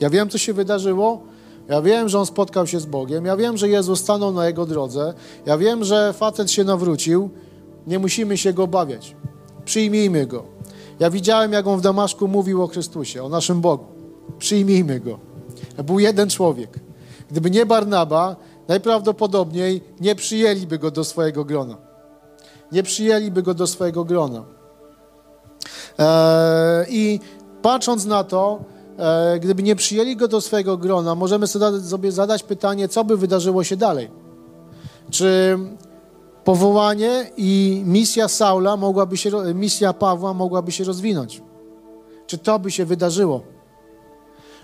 [0.00, 1.22] ja wiem, co się wydarzyło.
[1.68, 3.24] Ja wiem, że on spotkał się z Bogiem.
[3.24, 5.14] Ja wiem, że Jezus stanął na jego drodze.
[5.46, 7.31] Ja wiem, że facet się nawrócił.
[7.87, 9.16] Nie musimy się go obawiać.
[9.64, 10.44] Przyjmijmy go.
[11.00, 13.85] Ja widziałem, jak on w Damaszku mówił o Chrystusie, o naszym Bogu.
[14.38, 15.18] Przyjmijmy go.
[15.85, 16.81] Był jeden człowiek.
[17.31, 18.37] Gdyby nie Barnaba,
[18.68, 21.76] najprawdopodobniej nie przyjęliby go do swojego grona.
[22.72, 24.44] Nie przyjęliby go do swojego grona.
[25.98, 27.20] E, I
[27.62, 28.61] patrząc na to,
[28.98, 33.64] e, gdyby nie przyjęli go do swojego grona, możemy sobie zadać pytanie, co by wydarzyło
[33.64, 34.11] się dalej.
[35.11, 35.59] Czy
[36.44, 41.42] powołanie i misja Saula mogłaby się, misja Pawła mogłaby się rozwinąć?
[42.26, 43.42] Czy to by się wydarzyło?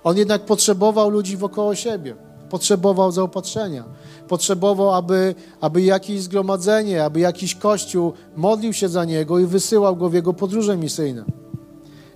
[0.05, 2.17] On jednak potrzebował ludzi wokoło siebie
[2.53, 3.85] potrzebował zaopatrzenia.
[4.29, 10.09] Potrzebował, aby, aby jakieś zgromadzenie, aby jakiś kościół modlił się za niego i wysyłał go
[10.09, 11.25] w jego podróże misyjne.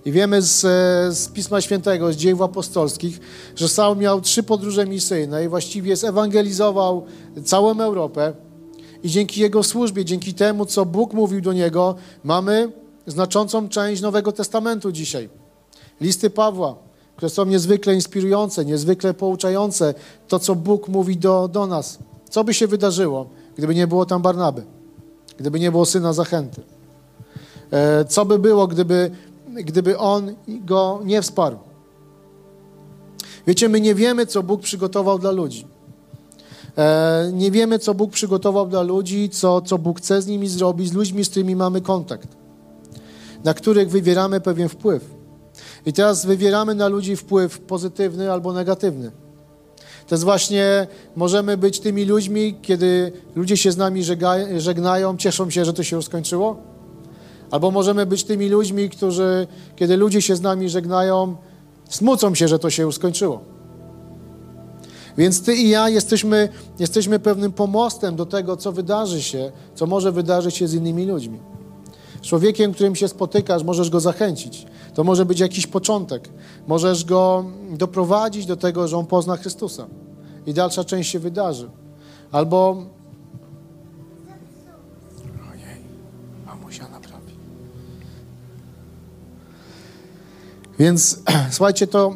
[0.05, 0.61] I wiemy z,
[1.17, 3.19] z Pisma Świętego, z dziejów apostolskich,
[3.55, 7.05] że Saul miał trzy podróże misyjne i właściwie zewangelizował
[7.43, 8.33] całą Europę.
[9.03, 12.71] I dzięki jego służbie, dzięki temu, co Bóg mówił do niego, mamy
[13.07, 15.29] znaczącą część Nowego Testamentu dzisiaj.
[16.01, 16.86] Listy Pawła,
[17.17, 19.93] które są niezwykle inspirujące, niezwykle pouczające,
[20.27, 21.97] to co Bóg mówi do, do nas.
[22.29, 24.63] Co by się wydarzyło, gdyby nie było tam Barnaby,
[25.37, 26.61] gdyby nie było syna zachęty?
[27.71, 29.11] E, co by było, gdyby,
[29.47, 31.57] gdyby on go nie wsparł?
[33.47, 35.67] Wiecie, my nie wiemy, co Bóg przygotował dla ludzi.
[36.77, 40.89] E, nie wiemy, co Bóg przygotował dla ludzi, co, co Bóg chce z nimi zrobić,
[40.89, 42.27] z ludźmi, z którymi mamy kontakt,
[43.43, 45.16] na których wywieramy pewien wpływ.
[45.85, 49.11] I teraz wywieramy na ludzi wpływ pozytywny albo negatywny.
[50.07, 54.03] To jest właśnie, możemy być tymi ludźmi, kiedy ludzie się z nami
[54.57, 56.57] żegnają, cieszą się, że to się już skończyło.
[57.51, 61.35] Albo możemy być tymi ludźmi, którzy, kiedy ludzie się z nami żegnają,
[61.89, 63.41] smucą się, że to się już skończyło.
[65.17, 70.11] Więc ty i ja jesteśmy, jesteśmy pewnym pomostem do tego, co wydarzy się, co może
[70.11, 71.39] wydarzyć się z innymi ludźmi.
[72.21, 74.65] człowiekiem, którym się spotykasz, możesz go zachęcić.
[74.97, 76.29] To może być jakiś początek.
[76.67, 79.87] Możesz go doprowadzić do tego, że on pozna Chrystusa.
[80.45, 81.69] I dalsza część się wydarzy.
[82.31, 82.85] Albo.
[85.51, 85.81] Ojej,
[86.45, 87.33] mamusia naprawi.
[90.79, 91.19] Więc
[91.51, 92.15] słuchajcie, to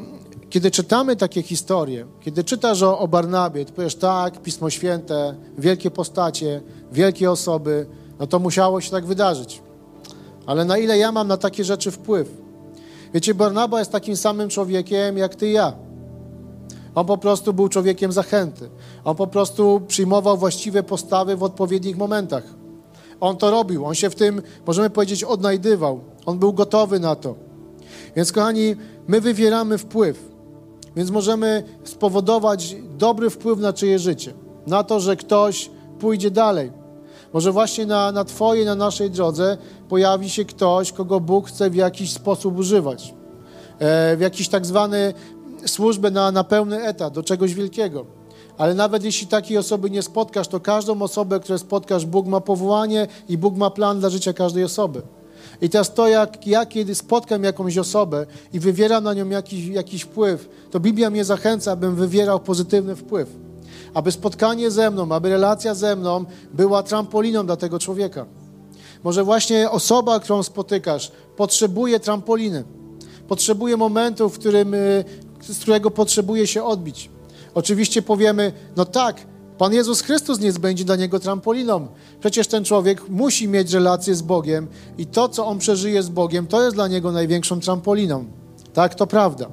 [0.50, 5.92] kiedy czytamy takie historie, kiedy czytasz o, o Barnabie, to powiesz tak, Pismo Święte, wielkie
[5.92, 7.86] postacie, wielkie osoby,
[8.20, 9.62] no to musiało się tak wydarzyć.
[10.46, 12.42] Ale na ile ja mam na takie rzeczy wpływ?
[13.14, 15.74] Wiecie, Barnaba jest takim samym człowiekiem jak ty i ja.
[16.96, 18.70] On po prostu był człowiekiem zachęty.
[19.04, 22.44] On po prostu przyjmował właściwe postawy w odpowiednich momentach.
[23.20, 26.00] On to robił, on się w tym, możemy powiedzieć, odnajdywał.
[26.26, 27.36] On był gotowy na to.
[28.16, 28.76] Więc, kochani,
[29.08, 30.32] my wywieramy wpływ.
[30.96, 34.34] Więc możemy spowodować dobry wpływ na czyje życie.
[34.68, 35.70] Na to, że ktoś
[36.00, 36.81] pójdzie dalej.
[37.34, 39.58] Może właśnie na, na Twojej, na naszej drodze
[39.90, 43.14] pojawi się ktoś, kogo Bóg chce w jakiś sposób używać.
[43.80, 45.14] E, w jakiś tak zwany
[45.66, 48.06] służbę na, na pełny etat, do czegoś wielkiego.
[48.58, 53.08] Ale nawet jeśli takiej osoby nie spotkasz, to każdą osobę, którą spotkasz, Bóg ma powołanie
[53.30, 55.02] i Bóg ma plan dla życia każdej osoby.
[55.62, 60.02] I teraz to, jak ja kiedy spotkam jakąś osobę i wywieram na nią jakiś, jakiś
[60.02, 63.30] wpływ, to Biblia mnie zachęca, abym wywierał pozytywny wpływ.
[63.94, 68.26] Aby spotkanie ze mną, aby relacja ze mną była trampoliną dla tego człowieka.
[69.04, 72.64] Może właśnie osoba, którą spotykasz, potrzebuje trampoliny.
[73.28, 75.04] Potrzebuje momentu, w którym, y,
[75.42, 77.10] z którego potrzebuje się odbić.
[77.54, 79.26] Oczywiście powiemy, no tak,
[79.62, 81.88] Pan Jezus Chrystus nie będzie dla niego trampoliną.
[82.20, 86.48] Przecież ten człowiek musi mieć relację z Bogiem i to, co on przeżyje z Bogiem,
[86.48, 88.26] to jest dla niego największą trampoliną.
[88.74, 89.50] Tak, to prawda.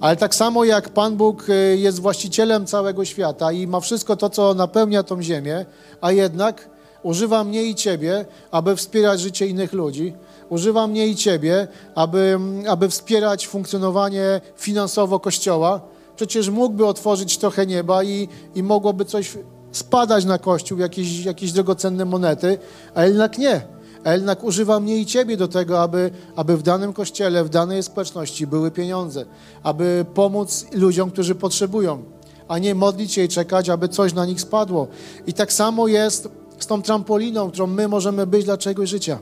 [0.00, 4.30] Ale tak samo jak Pan Bóg y, jest właścicielem całego świata i ma wszystko to,
[4.30, 5.66] co napełnia tą ziemię,
[6.00, 6.68] a jednak
[7.02, 10.14] używa mnie i Ciebie, aby wspierać życie innych ludzi,
[10.48, 15.80] używa mnie i Ciebie, aby, aby wspierać funkcjonowanie finansowo Kościoła,
[16.16, 19.38] przecież mógłby otworzyć trochę nieba i, i mogłoby coś
[19.72, 22.58] spadać na Kościół, jakieś, jakieś drogocenne monety,
[22.94, 23.77] a jednak nie.
[24.04, 27.82] A jednak używa mnie i Ciebie do tego, aby, aby w danym kościele, w danej
[27.82, 29.26] społeczności były pieniądze,
[29.62, 32.02] aby pomóc ludziom, którzy potrzebują,
[32.48, 34.88] a nie modlić się i czekać, aby coś na nich spadło.
[35.26, 39.18] I tak samo jest z tą trampoliną, którą my możemy być dla czegoś życia.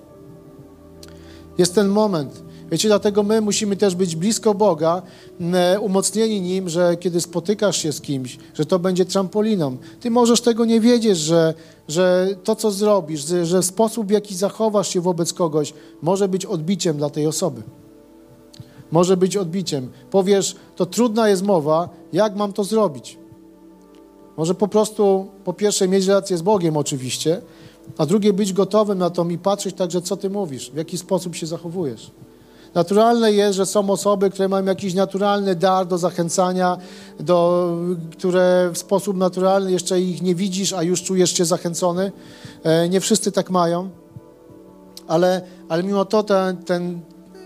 [1.58, 5.02] Jest ten moment, Wiecie, dlatego my musimy też być blisko Boga,
[5.80, 9.76] umocnieni Nim, że kiedy spotykasz się z kimś, że to będzie trampoliną.
[10.00, 11.54] Ty możesz tego nie wiedzieć, że,
[11.88, 16.96] że to, co zrobisz, że, sposób, w jaki zachowasz się wobec kogoś, może być odbiciem
[16.96, 17.62] dla tej osoby.
[18.90, 19.90] Może być odbiciem.
[20.10, 23.18] Powiesz, to trudna jest mowa, jak mam to zrobić?
[24.36, 27.40] Może po prostu, po pierwsze, mieć relację z Bogiem oczywiście,
[27.98, 31.34] a drugie, być gotowym na to i patrzeć także, co Ty mówisz, w jaki sposób
[31.34, 32.10] się zachowujesz.
[32.76, 36.76] Naturalne jest, że są osoby, które mają jakiś naturalny dar do zachęcania,
[37.20, 37.70] do,
[38.12, 42.12] które w sposób naturalny jeszcze ich nie widzisz, a już czujesz się zachęcony.
[42.62, 43.90] E, nie wszyscy tak mają,
[45.08, 47.00] ale, ale mimo to ten, ten,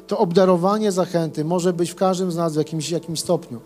[0.07, 3.61] to obdarowanie zachęty może być w każdym z nas w jakimś, jakimś stopniu.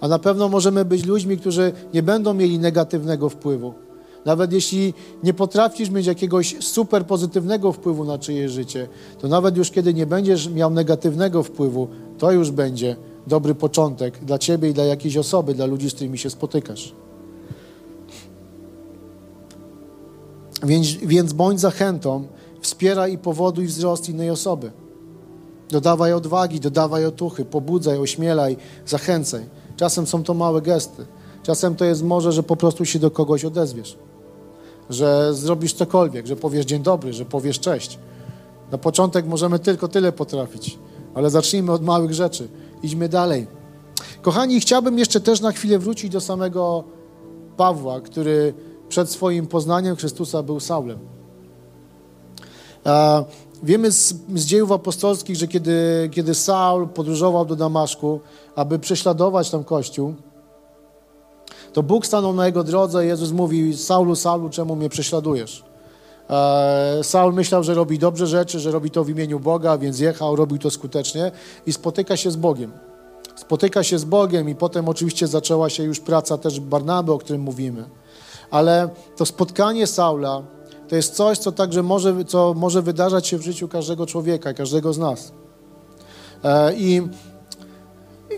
[0.00, 3.85] A na pewno możemy być ludźmi, którzy nie będą mieli negatywnego wpływu
[4.26, 8.88] nawet jeśli nie potrafisz mieć jakiegoś super pozytywnego wpływu na czyjeś życie,
[9.20, 14.38] to nawet już kiedy nie będziesz miał negatywnego wpływu, to już będzie dobry początek dla
[14.38, 16.94] ciebie i dla jakiejś osoby, dla ludzi, z którymi się spotykasz.
[20.62, 22.26] Więc, więc bądź zachętą,
[22.60, 24.70] wspieraj i powoduj wzrost innej osoby.
[25.70, 29.44] Dodawaj odwagi, dodawaj otuchy, pobudzaj, ośmielaj, zachęcaj.
[29.76, 31.06] Czasem są to małe gesty.
[31.42, 33.98] Czasem to jest może, że po prostu się do kogoś odezwiesz
[34.90, 37.98] że zrobisz cokolwiek, że powiesz dzień dobry, że powiesz cześć.
[38.72, 40.78] Na początek możemy tylko tyle potrafić,
[41.14, 42.48] ale zacznijmy od małych rzeczy.
[42.82, 43.46] Idźmy dalej.
[44.22, 46.84] Kochani, chciałbym jeszcze też na chwilę wrócić do samego
[47.56, 48.54] Pawła, który
[48.88, 50.98] przed swoim poznaniem Chrystusa był Saulem.
[53.62, 58.20] Wiemy z, z dziejów apostolskich, że kiedy, kiedy Saul podróżował do Damaszku,
[58.56, 60.14] aby prześladować tam Kościół,
[61.76, 63.06] to Bóg stanął na jego drodze.
[63.06, 65.64] Jezus mówi: Saulu, Saulu, czemu mnie prześladujesz?
[66.30, 70.36] E, Saul myślał, że robi dobrze rzeczy, że robi to w imieniu Boga, więc jechał,
[70.36, 71.32] robił to skutecznie
[71.66, 72.72] i spotyka się z Bogiem.
[73.36, 77.42] Spotyka się z Bogiem i potem oczywiście zaczęła się już praca też Barnaby, o którym
[77.42, 77.84] mówimy.
[78.50, 80.42] Ale to spotkanie Saula
[80.88, 84.92] to jest coś, co także może, co może wydarzać się w życiu każdego człowieka, każdego
[84.92, 85.32] z nas.
[86.44, 87.02] E, I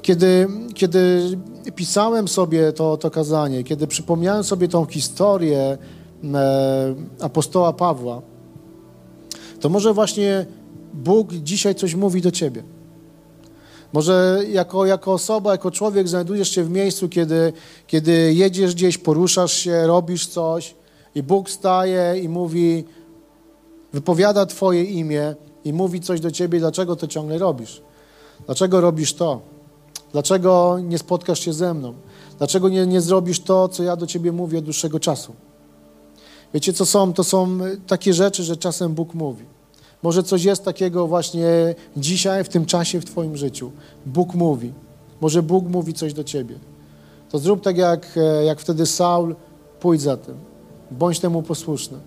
[0.02, 1.22] kiedy, kiedy
[1.72, 5.78] pisałem sobie to, to kazanie, kiedy przypomniałem sobie tą historię
[6.34, 8.22] e, apostoła Pawła,
[9.60, 10.46] to może właśnie
[10.94, 12.62] Bóg dzisiaj coś mówi do ciebie.
[13.92, 17.52] Może jako, jako osoba, jako człowiek znajdujesz się w miejscu, kiedy,
[17.86, 20.74] kiedy jedziesz gdzieś, poruszasz się, robisz coś
[21.14, 22.84] i Bóg staje i mówi,
[23.92, 27.82] wypowiada Twoje imię i mówi coś do Ciebie, dlaczego to ciągle robisz.
[28.46, 29.40] Dlaczego robisz to?
[30.12, 31.94] Dlaczego nie spotkasz się ze mną?
[32.38, 35.32] Dlaczego nie, nie zrobisz to, co ja do Ciebie mówię od dłuższego czasu?
[36.54, 37.12] Wiecie, co są?
[37.12, 39.44] To są takie rzeczy, że czasem Bóg mówi.
[40.02, 43.70] Może coś jest takiego właśnie dzisiaj, w tym czasie w Twoim życiu.
[44.06, 44.72] Bóg mówi.
[45.20, 46.58] Może Bóg mówi coś do Ciebie.
[47.30, 49.34] To zrób tak, jak, e, jak wtedy Saul,
[49.80, 50.34] pójdź za tym.
[50.90, 51.98] Bądź temu posłuszny.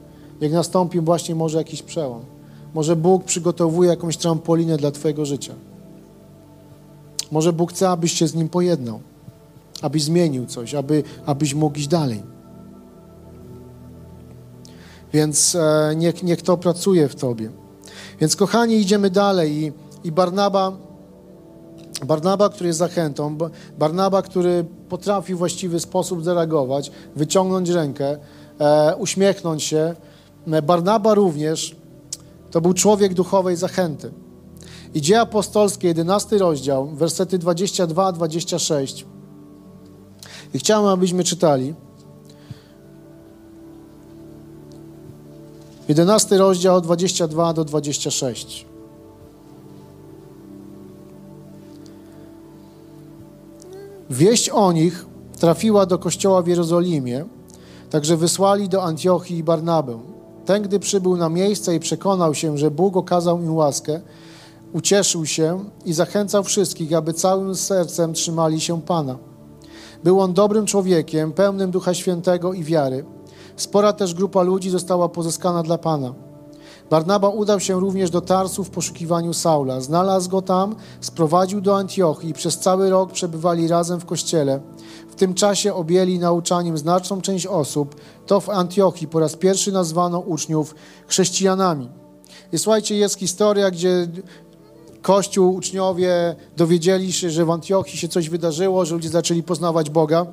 [0.42, 2.22] Jak nastąpi właśnie może jakiś przełom.
[2.74, 5.54] Może Bóg przygotowuje jakąś trampolinę dla Twojego życia.
[7.32, 9.00] Może Bóg chce, abyś się z Nim pojednał,
[9.82, 12.24] abyś zmienił coś, aby, abyś mógł iść dalej.
[15.14, 17.50] Więc e, niech, niech to pracuje w Tobie.
[18.20, 19.72] Więc kochani, idziemy dalej i,
[20.04, 20.72] i Barnaba,
[22.06, 23.38] Barnaba, który jest zachętą,
[23.80, 28.18] Barnaba, który potrafi w właściwy sposób zareagować, wyciągnąć rękę,
[28.60, 29.96] e, uśmiechnąć się.
[30.52, 31.76] E, Barnaba również
[32.52, 34.12] to był człowiek duchowej zachęty.
[34.94, 39.04] I Dzieje Apostolskie, 11 rozdział, wersety 22-26.
[40.54, 41.74] I chciałem, abyśmy czytali.
[45.88, 48.66] 11 rozdział 22 do 26.
[54.10, 55.06] Wieść o nich
[55.40, 57.26] trafiła do kościoła w Jerozolimie,
[57.90, 60.00] także wysłali do Antiochii i Barnabę.
[60.46, 64.02] Ten, gdy przybył na miejsce i przekonał się, że Bóg okazał im łaskę,
[64.74, 69.18] ucieszył się i zachęcał wszystkich, aby całym sercem trzymali się Pana.
[70.04, 73.06] Był on dobrym człowiekiem, pełnym Ducha Świętego i wiary
[73.56, 76.14] Spora też grupa ludzi została pozyskana dla Pana.
[76.90, 79.82] Barnaba udał się również do Tarsu w poszukiwaniu Saula.
[79.82, 84.62] Znalazł go tam, sprowadził do Antiochii i przez cały rok przebywali razem w kościele.
[85.10, 87.96] W tym czasie objęli nauczaniem znaczną część osób.
[88.26, 90.76] To w Antiochii po raz pierwszy nazwano uczniów
[91.08, 91.90] chrześcijanami.
[92.54, 94.08] I słuchajcie, jest historia, gdzie
[95.02, 100.26] Kościół, uczniowie dowiedzieli się, że w Antiochii się coś wydarzyło, że ludzie zaczęli poznawać Boga.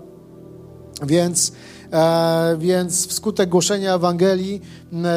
[1.07, 1.53] Więc
[1.93, 4.61] E, więc wskutek głoszenia Ewangelii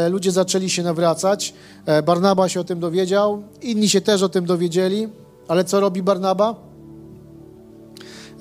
[0.09, 1.53] ludzie zaczęli się nawracać.
[1.85, 5.07] E, Barnaba się o tym dowiedział, inni się też o tym dowiedzieli,
[5.47, 6.55] ale co robi Barnaba?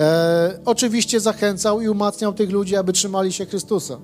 [0.01, 3.99] E, oczywiście zachęcał i umacniał tych ludzi, aby trzymali się Chrystusa.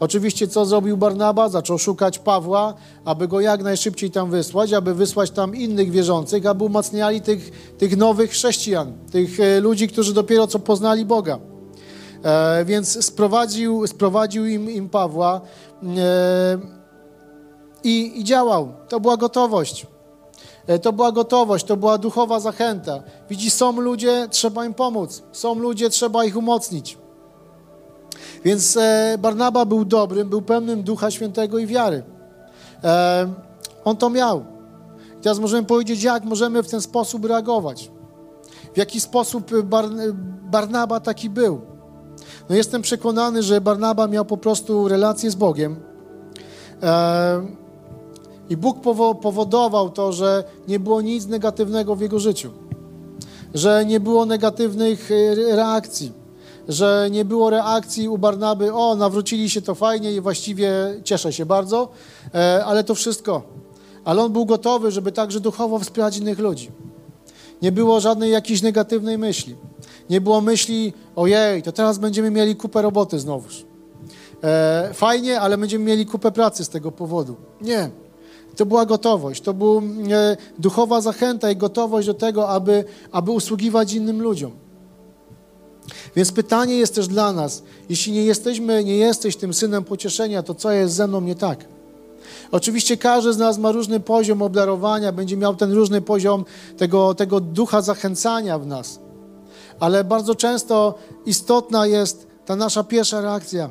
[0.00, 1.48] Oczywiście co zrobił Barnaba?
[1.48, 6.64] Zaczął szukać Pawła, aby go jak najszybciej tam wysłać, aby wysłać tam innych wierzących, aby
[6.64, 11.38] umacniali tych, tych nowych chrześcijan, tych ludzi, którzy dopiero co poznali Boga.
[12.22, 15.40] E, więc sprowadził, sprowadził im, im Pawła
[15.82, 16.58] e,
[17.84, 18.72] i, i działał.
[18.88, 19.86] To była gotowość.
[20.66, 23.02] E, to była gotowość, to była duchowa zachęta.
[23.30, 25.22] Widzi, są ludzie, trzeba im pomóc.
[25.32, 26.98] Są ludzie, trzeba ich umocnić.
[28.44, 28.78] Więc
[29.18, 32.02] Barnaba był dobrym, był pełnym Ducha Świętego i wiary.
[33.84, 34.44] On to miał.
[35.22, 37.90] Teraz możemy powiedzieć, jak możemy w ten sposób reagować.
[38.74, 39.50] W jaki sposób
[40.50, 41.60] Barnaba taki był.
[42.48, 45.76] No jestem przekonany, że Barnaba miał po prostu relację z Bogiem.
[46.82, 47.46] E,
[48.50, 48.80] I Bóg
[49.22, 52.50] powodował to, że nie było nic negatywnego w jego życiu,
[53.54, 56.12] że nie było negatywnych e, reakcji,
[56.70, 60.72] że nie było reakcji u Barnaby, o, nawrócili się to fajnie i właściwie
[61.04, 61.88] cieszę się bardzo,
[62.34, 63.42] e, ale to wszystko.
[64.04, 66.70] Ale on był gotowy, żeby także duchowo wspierać innych ludzi.
[67.62, 69.56] Nie było żadnej jakiejś negatywnej myśli.
[70.10, 73.64] Nie było myśli, ojej, to teraz będziemy mieli kupę roboty znowuż.
[74.44, 77.36] E, fajnie, ale będziemy mieli kupę pracy z tego powodu.
[77.60, 77.90] Nie.
[78.56, 83.92] To była gotowość, to była e, duchowa zachęta i gotowość do tego, aby, aby usługiwać
[83.92, 84.52] innym ludziom.
[86.16, 90.54] Więc pytanie jest też dla nas, jeśli nie jesteśmy, nie jesteś tym synem pocieszenia, to
[90.54, 91.64] co jest ze mną nie tak?
[92.52, 96.44] Oczywiście każdy z nas ma różny poziom obdarowania, będzie miał ten różny poziom
[96.76, 99.00] tego, tego ducha zachęcania w nas
[99.80, 100.94] ale bardzo często
[101.26, 103.70] istotna jest ta nasza pierwsza reakcja.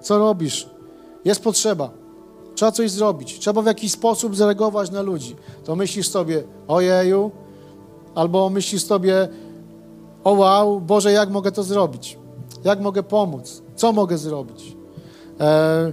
[0.00, 0.68] Co robisz?
[1.24, 1.90] Jest potrzeba.
[2.54, 3.38] Trzeba coś zrobić.
[3.38, 5.36] Trzeba w jakiś sposób zareagować na ludzi.
[5.64, 7.30] To myślisz sobie, ojeju,
[8.14, 9.28] albo myślisz sobie,
[10.24, 12.18] o wow, Boże, jak mogę to zrobić?
[12.64, 13.62] Jak mogę pomóc?
[13.76, 14.76] Co mogę zrobić?
[15.40, 15.92] E,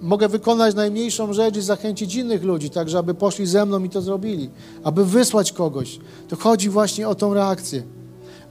[0.00, 4.02] mogę wykonać najmniejszą rzecz i zachęcić innych ludzi, tak żeby poszli ze mną i to
[4.02, 4.50] zrobili,
[4.84, 5.98] aby wysłać kogoś.
[6.28, 7.82] To chodzi właśnie o tą reakcję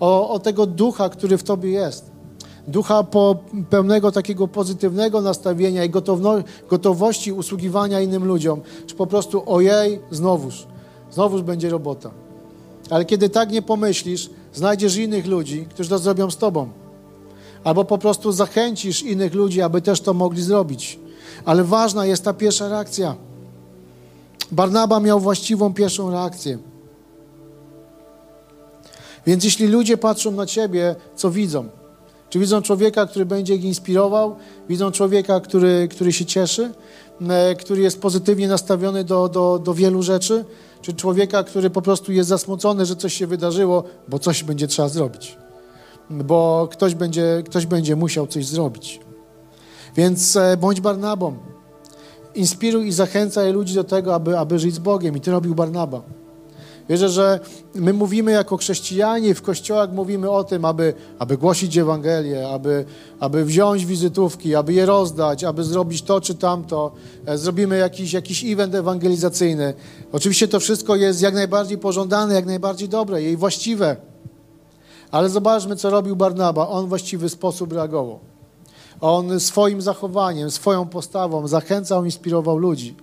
[0.01, 2.11] o, o tego ducha, który w tobie jest.
[2.67, 3.35] ducha po,
[3.69, 6.33] pełnego takiego pozytywnego nastawienia i gotowno,
[6.69, 10.67] gotowości usługiwania innym ludziom, czy po prostu ojej, znowuż,
[11.11, 12.11] znowuż będzie robota.
[12.89, 16.69] Ale kiedy tak nie pomyślisz, znajdziesz innych ludzi, którzy to zrobią z tobą.
[17.63, 20.99] Albo po prostu zachęcisz innych ludzi, aby też to mogli zrobić.
[21.45, 23.15] Ale ważna jest ta pierwsza reakcja.
[24.51, 26.57] Barnaba miał właściwą pierwszą reakcję.
[29.25, 31.69] Więc jeśli ludzie patrzą na ciebie, co widzą?
[32.31, 34.35] Czy widzą człowieka, który będzie ich inspirował?
[34.69, 36.71] Widzą człowieka, który, który się cieszy?
[37.29, 40.45] E, który jest pozytywnie nastawiony do, do, do wielu rzeczy?
[40.81, 44.89] Czy człowieka, który po prostu jest zasmucony, że coś się wydarzyło, bo coś będzie trzeba
[44.89, 45.37] zrobić?
[46.09, 48.99] Bo ktoś będzie, ktoś będzie musiał coś zrobić.
[49.95, 51.37] Więc e, bądź Barnabą.
[52.35, 55.17] Inspiruj i zachęcaj ludzi do tego, aby, aby żyć z Bogiem.
[55.17, 56.01] I ty robił Barnaba.
[56.91, 57.39] Wierzę, że
[57.75, 62.85] my mówimy jako chrześcijanie w kościołach mówimy o tym, aby, aby głosić Ewangelię, aby,
[63.19, 66.91] aby wziąć wizytówki, aby je rozdać, aby zrobić to czy tamto.
[67.25, 69.73] E, zrobimy jakiś, jakiś event ewangelizacyjny.
[70.11, 73.95] Oczywiście to wszystko jest jak najbardziej pożądane, jak najbardziej dobre i właściwe.
[75.11, 76.67] Ale zobaczmy, co robił Barnaba.
[76.67, 78.19] On właściwy sposób reagował.
[79.01, 82.95] On swoim zachowaniem, swoją postawą zachęcał, inspirował ludzi.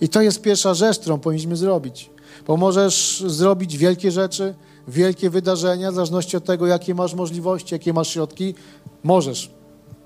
[0.00, 2.10] I to jest pierwsza rzecz, którą powinniśmy zrobić.
[2.48, 4.54] Bo możesz zrobić wielkie rzeczy,
[4.88, 8.54] wielkie wydarzenia, w zależności od tego, jakie masz możliwości, jakie masz środki,
[9.02, 9.50] możesz.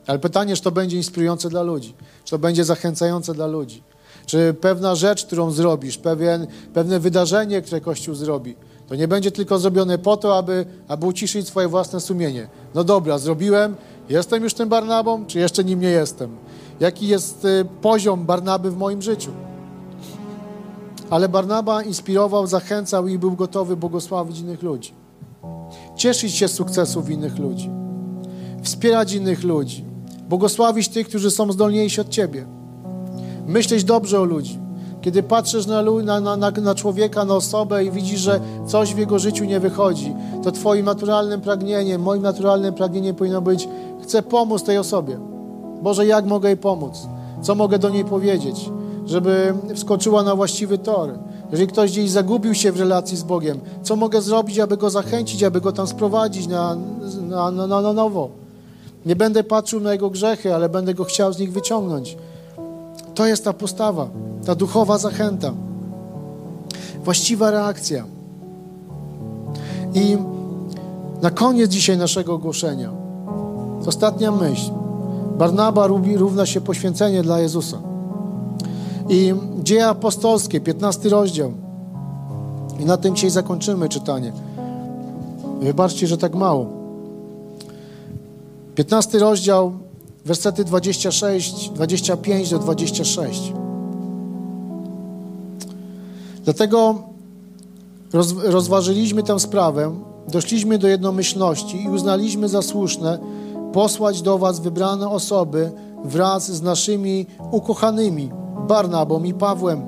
[0.06, 3.82] Ale pytanie, czy to będzie inspirujące dla ludzi, czy to będzie zachęcające dla ludzi.
[4.26, 8.56] Czy pewna rzecz, którą zrobisz, pewien, pewne wydarzenie, które Kościół zrobi,
[8.88, 12.48] to nie będzie tylko zrobione po to, aby, aby uciszyć swoje własne sumienie.
[12.74, 13.76] No dobra, zrobiłem,
[14.08, 16.36] jestem już tym Barnabą, czy jeszcze nim nie jestem?
[16.80, 19.30] Jaki jest y, poziom Barnaby w moim życiu?
[21.12, 24.94] Ale Barnaba inspirował, zachęcał i był gotowy błogosławić innych ludzi.
[25.96, 27.70] Cieszyć się z sukcesów innych ludzi.
[28.62, 29.84] Wspierać innych ludzi.
[30.28, 32.46] Błogosławić tych, którzy są zdolniejsi od ciebie.
[33.46, 34.58] Myśleć dobrze o ludzi.
[35.00, 39.18] Kiedy patrzysz na, na, na, na, człowieka, na osobę i widzisz, że coś w jego
[39.18, 43.68] życiu nie wychodzi, to twoim naturalnym pragnieniem, moim naturalnym pragnieniem powinno być,
[44.02, 45.18] chcę pomóc tej osobie.
[45.82, 47.06] Boże, jak mogę jej pomóc?
[47.42, 48.70] Co mogę do niej powiedzieć?
[49.06, 51.10] Żeby wskoczyła na właściwy tor.
[51.50, 55.42] Jeżeli ktoś gdzieś zagubił się w relacji z Bogiem, co mogę zrobić, aby go zachęcić,
[55.42, 56.76] aby go tam sprowadzić na,
[57.28, 58.28] na, na, na nowo?
[59.06, 62.16] Nie będę patrzył na jego grzechy, ale będę go chciał z nich wyciągnąć.
[63.14, 64.08] To jest ta postawa,
[64.46, 65.52] ta duchowa zachęta.
[67.04, 68.04] Właściwa reakcja.
[69.94, 70.16] I
[71.22, 72.90] na koniec dzisiaj naszego ogłoszenia,
[73.86, 74.70] ostatnia myśl.
[75.38, 75.86] Barnaba
[76.16, 77.91] równa się poświęcenie dla Jezusa.
[79.12, 81.52] I Dzieje Apostolskie, 15 rozdział.
[82.80, 84.32] I na tym dzisiaj zakończymy czytanie.
[85.60, 86.66] Wybaczcie, że tak mało.
[88.74, 89.72] 15 rozdział,
[90.24, 93.52] wersety 26, 25 do 26.
[96.44, 96.94] Dlatego
[98.12, 99.94] roz, rozważyliśmy tę sprawę,
[100.28, 103.18] doszliśmy do jednomyślności i uznaliśmy za słuszne
[103.72, 105.72] posłać do Was wybrane osoby
[106.04, 109.82] wraz z naszymi ukochanymi Barnabą i Pawłem,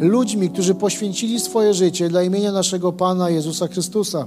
[0.00, 4.26] ludźmi, którzy poświęcili swoje życie dla imienia naszego Pana Jezusa Chrystusa.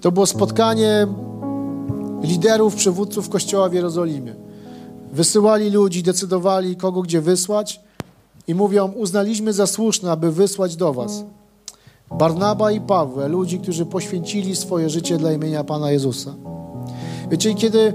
[0.00, 1.06] To było spotkanie
[2.22, 4.34] liderów, przywódców Kościoła w Jerozolimie.
[5.12, 7.80] Wysyłali ludzi, decydowali, kogo gdzie wysłać
[8.48, 11.24] i mówią, uznaliśmy za słuszne, aby wysłać do was
[12.18, 16.34] Barnaba i Pawła, ludzi, którzy poświęcili swoje życie dla imienia Pana Jezusa.
[17.30, 17.92] Wiecie, kiedy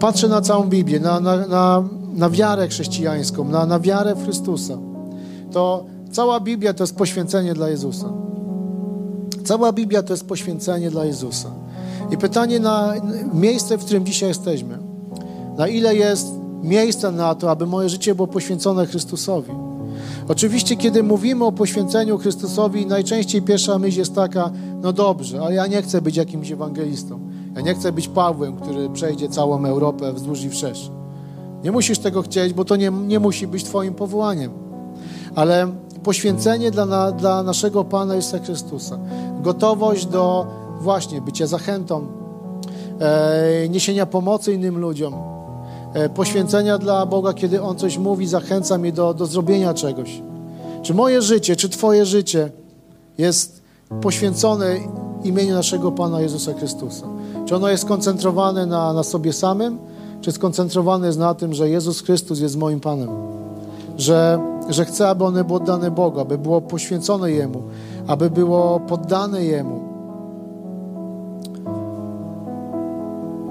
[0.00, 4.78] patrzę na całą Biblię, na, na, na na wiarę chrześcijańską, na, na wiarę w Chrystusa,
[5.52, 8.12] to cała Biblia to jest poświęcenie dla Jezusa.
[9.44, 11.48] Cała Biblia to jest poświęcenie dla Jezusa.
[12.10, 12.94] I pytanie na
[13.34, 14.78] miejsce, w którym dzisiaj jesteśmy.
[15.58, 16.26] Na ile jest
[16.62, 19.52] miejsca na to, aby moje życie było poświęcone Chrystusowi?
[20.28, 24.50] Oczywiście, kiedy mówimy o poświęceniu Chrystusowi, najczęściej pierwsza myśl jest taka,
[24.82, 27.20] no dobrze, ale ja nie chcę być jakimś ewangelistą.
[27.56, 30.90] Ja nie chcę być Pawłem, który przejdzie całą Europę wzdłuż i wszerz.
[31.64, 34.50] Nie musisz tego chcieć, bo to nie, nie musi być Twoim powołaniem.
[35.34, 38.98] Ale poświęcenie dla, dla naszego Pana Jezusa Chrystusa,
[39.42, 40.46] gotowość do
[40.80, 42.06] właśnie bycia zachętą,
[43.00, 45.14] e, niesienia pomocy innym ludziom,
[45.94, 50.22] e, poświęcenia dla Boga, kiedy On coś mówi, zachęca mnie do, do zrobienia czegoś.
[50.82, 52.50] Czy moje życie, czy Twoje życie
[53.18, 53.62] jest
[54.00, 54.76] poświęcone
[55.24, 57.06] imieniu naszego Pana Jezusa Chrystusa?
[57.46, 59.78] Czy ono jest skoncentrowane na, na sobie samym,
[60.22, 63.08] czy skoncentrowany jest na tym, że Jezus Chrystus jest moim Panem?
[63.96, 67.62] Że, że chcę, aby one było oddane Bogu, aby było poświęcone Jemu,
[68.06, 69.80] aby było poddane Jemu.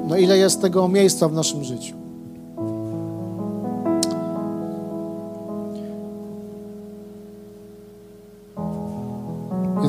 [0.08, 2.01] Na ile jest tego miejsca w naszym życiu?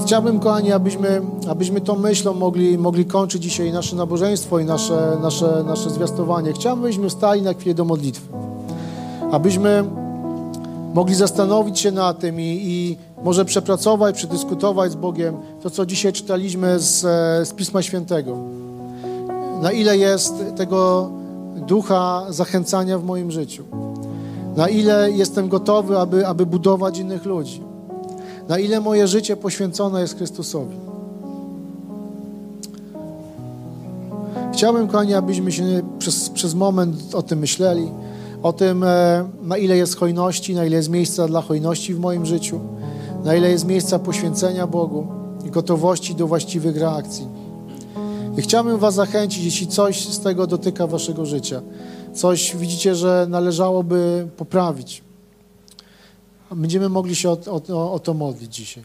[0.02, 5.64] Chciałbym, kochani, abyśmy, abyśmy tą myślą mogli, mogli kończyć dzisiaj nasze nabożeństwo i nasze, nasze,
[5.66, 6.52] nasze zwiastowanie.
[6.52, 8.28] Chciałbym, abyśmy stali na chwilę do modlitwy.
[9.32, 9.84] Abyśmy
[10.94, 16.12] mogli zastanowić się nad tym i, i może przepracować, przedyskutować z Bogiem to, co dzisiaj
[16.12, 17.00] czytaliśmy z,
[17.48, 18.36] z Pisma Świętego.
[19.62, 21.10] Na ile jest tego
[21.56, 23.64] ducha zachęcania w moim życiu.
[24.56, 27.71] Na ile jestem gotowy, aby, aby budować innych ludzi
[28.48, 30.76] na ile moje życie poświęcone jest Chrystusowi.
[34.52, 37.88] Chciałbym, kochani, abyśmy się przez, przez moment o tym myśleli,
[38.42, 42.26] o tym, e, na ile jest hojności, na ile jest miejsca dla hojności w moim
[42.26, 42.60] życiu,
[43.24, 45.06] na ile jest miejsca poświęcenia Bogu
[45.44, 47.26] i gotowości do właściwych reakcji.
[48.38, 51.62] I chciałbym Was zachęcić, jeśli coś z tego dotyka Waszego życia,
[52.14, 55.02] coś widzicie, że należałoby poprawić,
[56.54, 57.38] będziemy mogli się o,
[57.68, 58.84] o, o to modlić dzisiaj.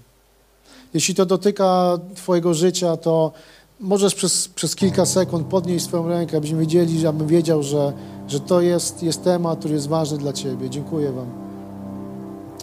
[0.93, 3.31] Jeśli to dotyka Twojego życia, to
[3.79, 7.93] możesz przez, przez kilka sekund podnieść swoją rękę, abyśmy wiedzieli, abym wiedział, że,
[8.27, 10.69] że to jest, jest temat, który jest ważny dla Ciebie.
[10.69, 11.27] Dziękuję Wam.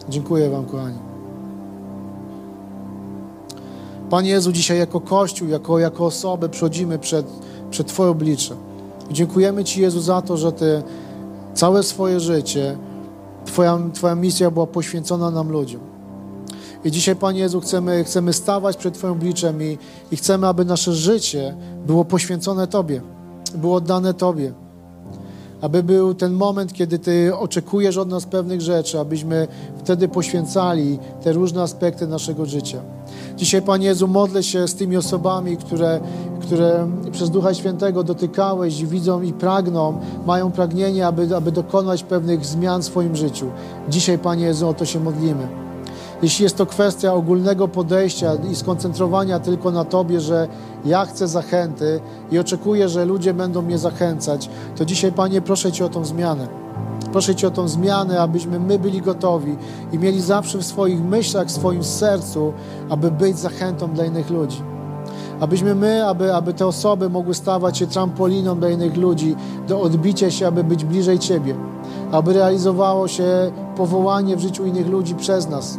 [0.08, 0.98] Dziękuję Wam, kochani.
[4.10, 7.26] Panie Jezu, dzisiaj jako Kościół, jako, jako osobę przychodzimy przed,
[7.70, 8.54] przed Twoje oblicze.
[9.10, 10.82] dziękujemy Ci, Jezu, za to, że Ty
[11.54, 12.76] całe swoje życie
[13.44, 15.80] Twoja, Twoja misja była poświęcona nam ludziom.
[16.84, 19.78] I dzisiaj, Panie Jezu, chcemy, chcemy stawać przed Twoim obliczem i,
[20.12, 23.02] i chcemy, aby nasze życie było poświęcone Tobie,
[23.54, 24.52] było oddane Tobie.
[25.60, 31.32] Aby był ten moment, kiedy Ty oczekujesz od nas pewnych rzeczy, abyśmy wtedy poświęcali te
[31.32, 32.80] różne aspekty naszego życia.
[33.36, 36.00] Dzisiaj, Panie Jezu, modlę się z tymi osobami, które,
[36.40, 42.82] które przez Ducha Świętego dotykałeś widzą i pragną, mają pragnienie, aby, aby dokonać pewnych zmian
[42.82, 43.46] w swoim życiu.
[43.88, 45.48] Dzisiaj, Panie Jezu, o to się modlimy.
[46.22, 50.48] Jeśli jest to kwestia ogólnego podejścia i skoncentrowania tylko na Tobie, że
[50.84, 52.00] ja chcę zachęty
[52.30, 56.63] i oczekuję, że ludzie będą mnie zachęcać, to dzisiaj, Panie, proszę Cię o tą zmianę.
[57.12, 59.56] Proszę Cię o tą zmianę, abyśmy my byli gotowi
[59.92, 62.52] i mieli zawsze w swoich myślach, w swoim sercu,
[62.88, 64.62] aby być zachętą dla innych ludzi.
[65.40, 69.36] Abyśmy my, aby, aby te osoby mogły stawać się trampoliną dla innych ludzi,
[69.68, 71.54] do odbicia się, aby być bliżej Ciebie.
[72.12, 75.78] Aby realizowało się powołanie w życiu innych ludzi przez nas.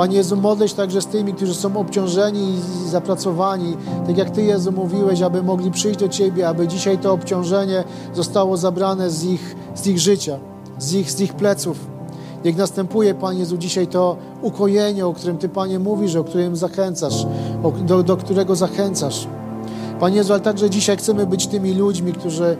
[0.00, 3.76] Panie Jezu, modlę się także z tymi, którzy są obciążeni i zapracowani,
[4.06, 7.84] tak jak Ty, Jezu, mówiłeś, aby mogli przyjść do Ciebie, aby dzisiaj to obciążenie
[8.14, 10.38] zostało zabrane z ich, z ich życia
[10.78, 11.78] z ich, z ich pleców.
[12.44, 17.26] Niech następuje, Panie Jezu, dzisiaj to ukojenie, o którym Ty, Panie, mówisz, o którym zachęcasz,
[17.82, 19.26] do, do którego zachęcasz.
[20.00, 22.56] Panie Jezu, ale także dzisiaj chcemy być tymi ludźmi, którzy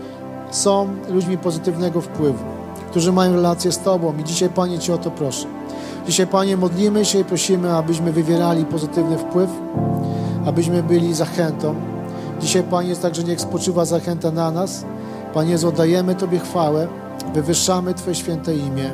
[0.50, 2.44] są ludźmi pozytywnego wpływu,
[2.90, 5.59] którzy mają relacje z Tobą i dzisiaj, Panie, Cię o to proszę.
[6.10, 9.50] Dzisiaj, Panie, modlimy się i prosimy, abyśmy wywierali pozytywny wpływ,
[10.46, 11.74] abyśmy byli zachętą.
[12.40, 14.84] Dzisiaj, Panie, jest także niech spoczywa zachęta na nas.
[15.34, 16.88] Panie oddajemy Tobie chwałę.
[17.34, 18.90] Wywyższamy Twoje święte imię.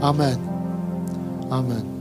[0.00, 0.36] Amen.
[1.50, 1.97] Amen.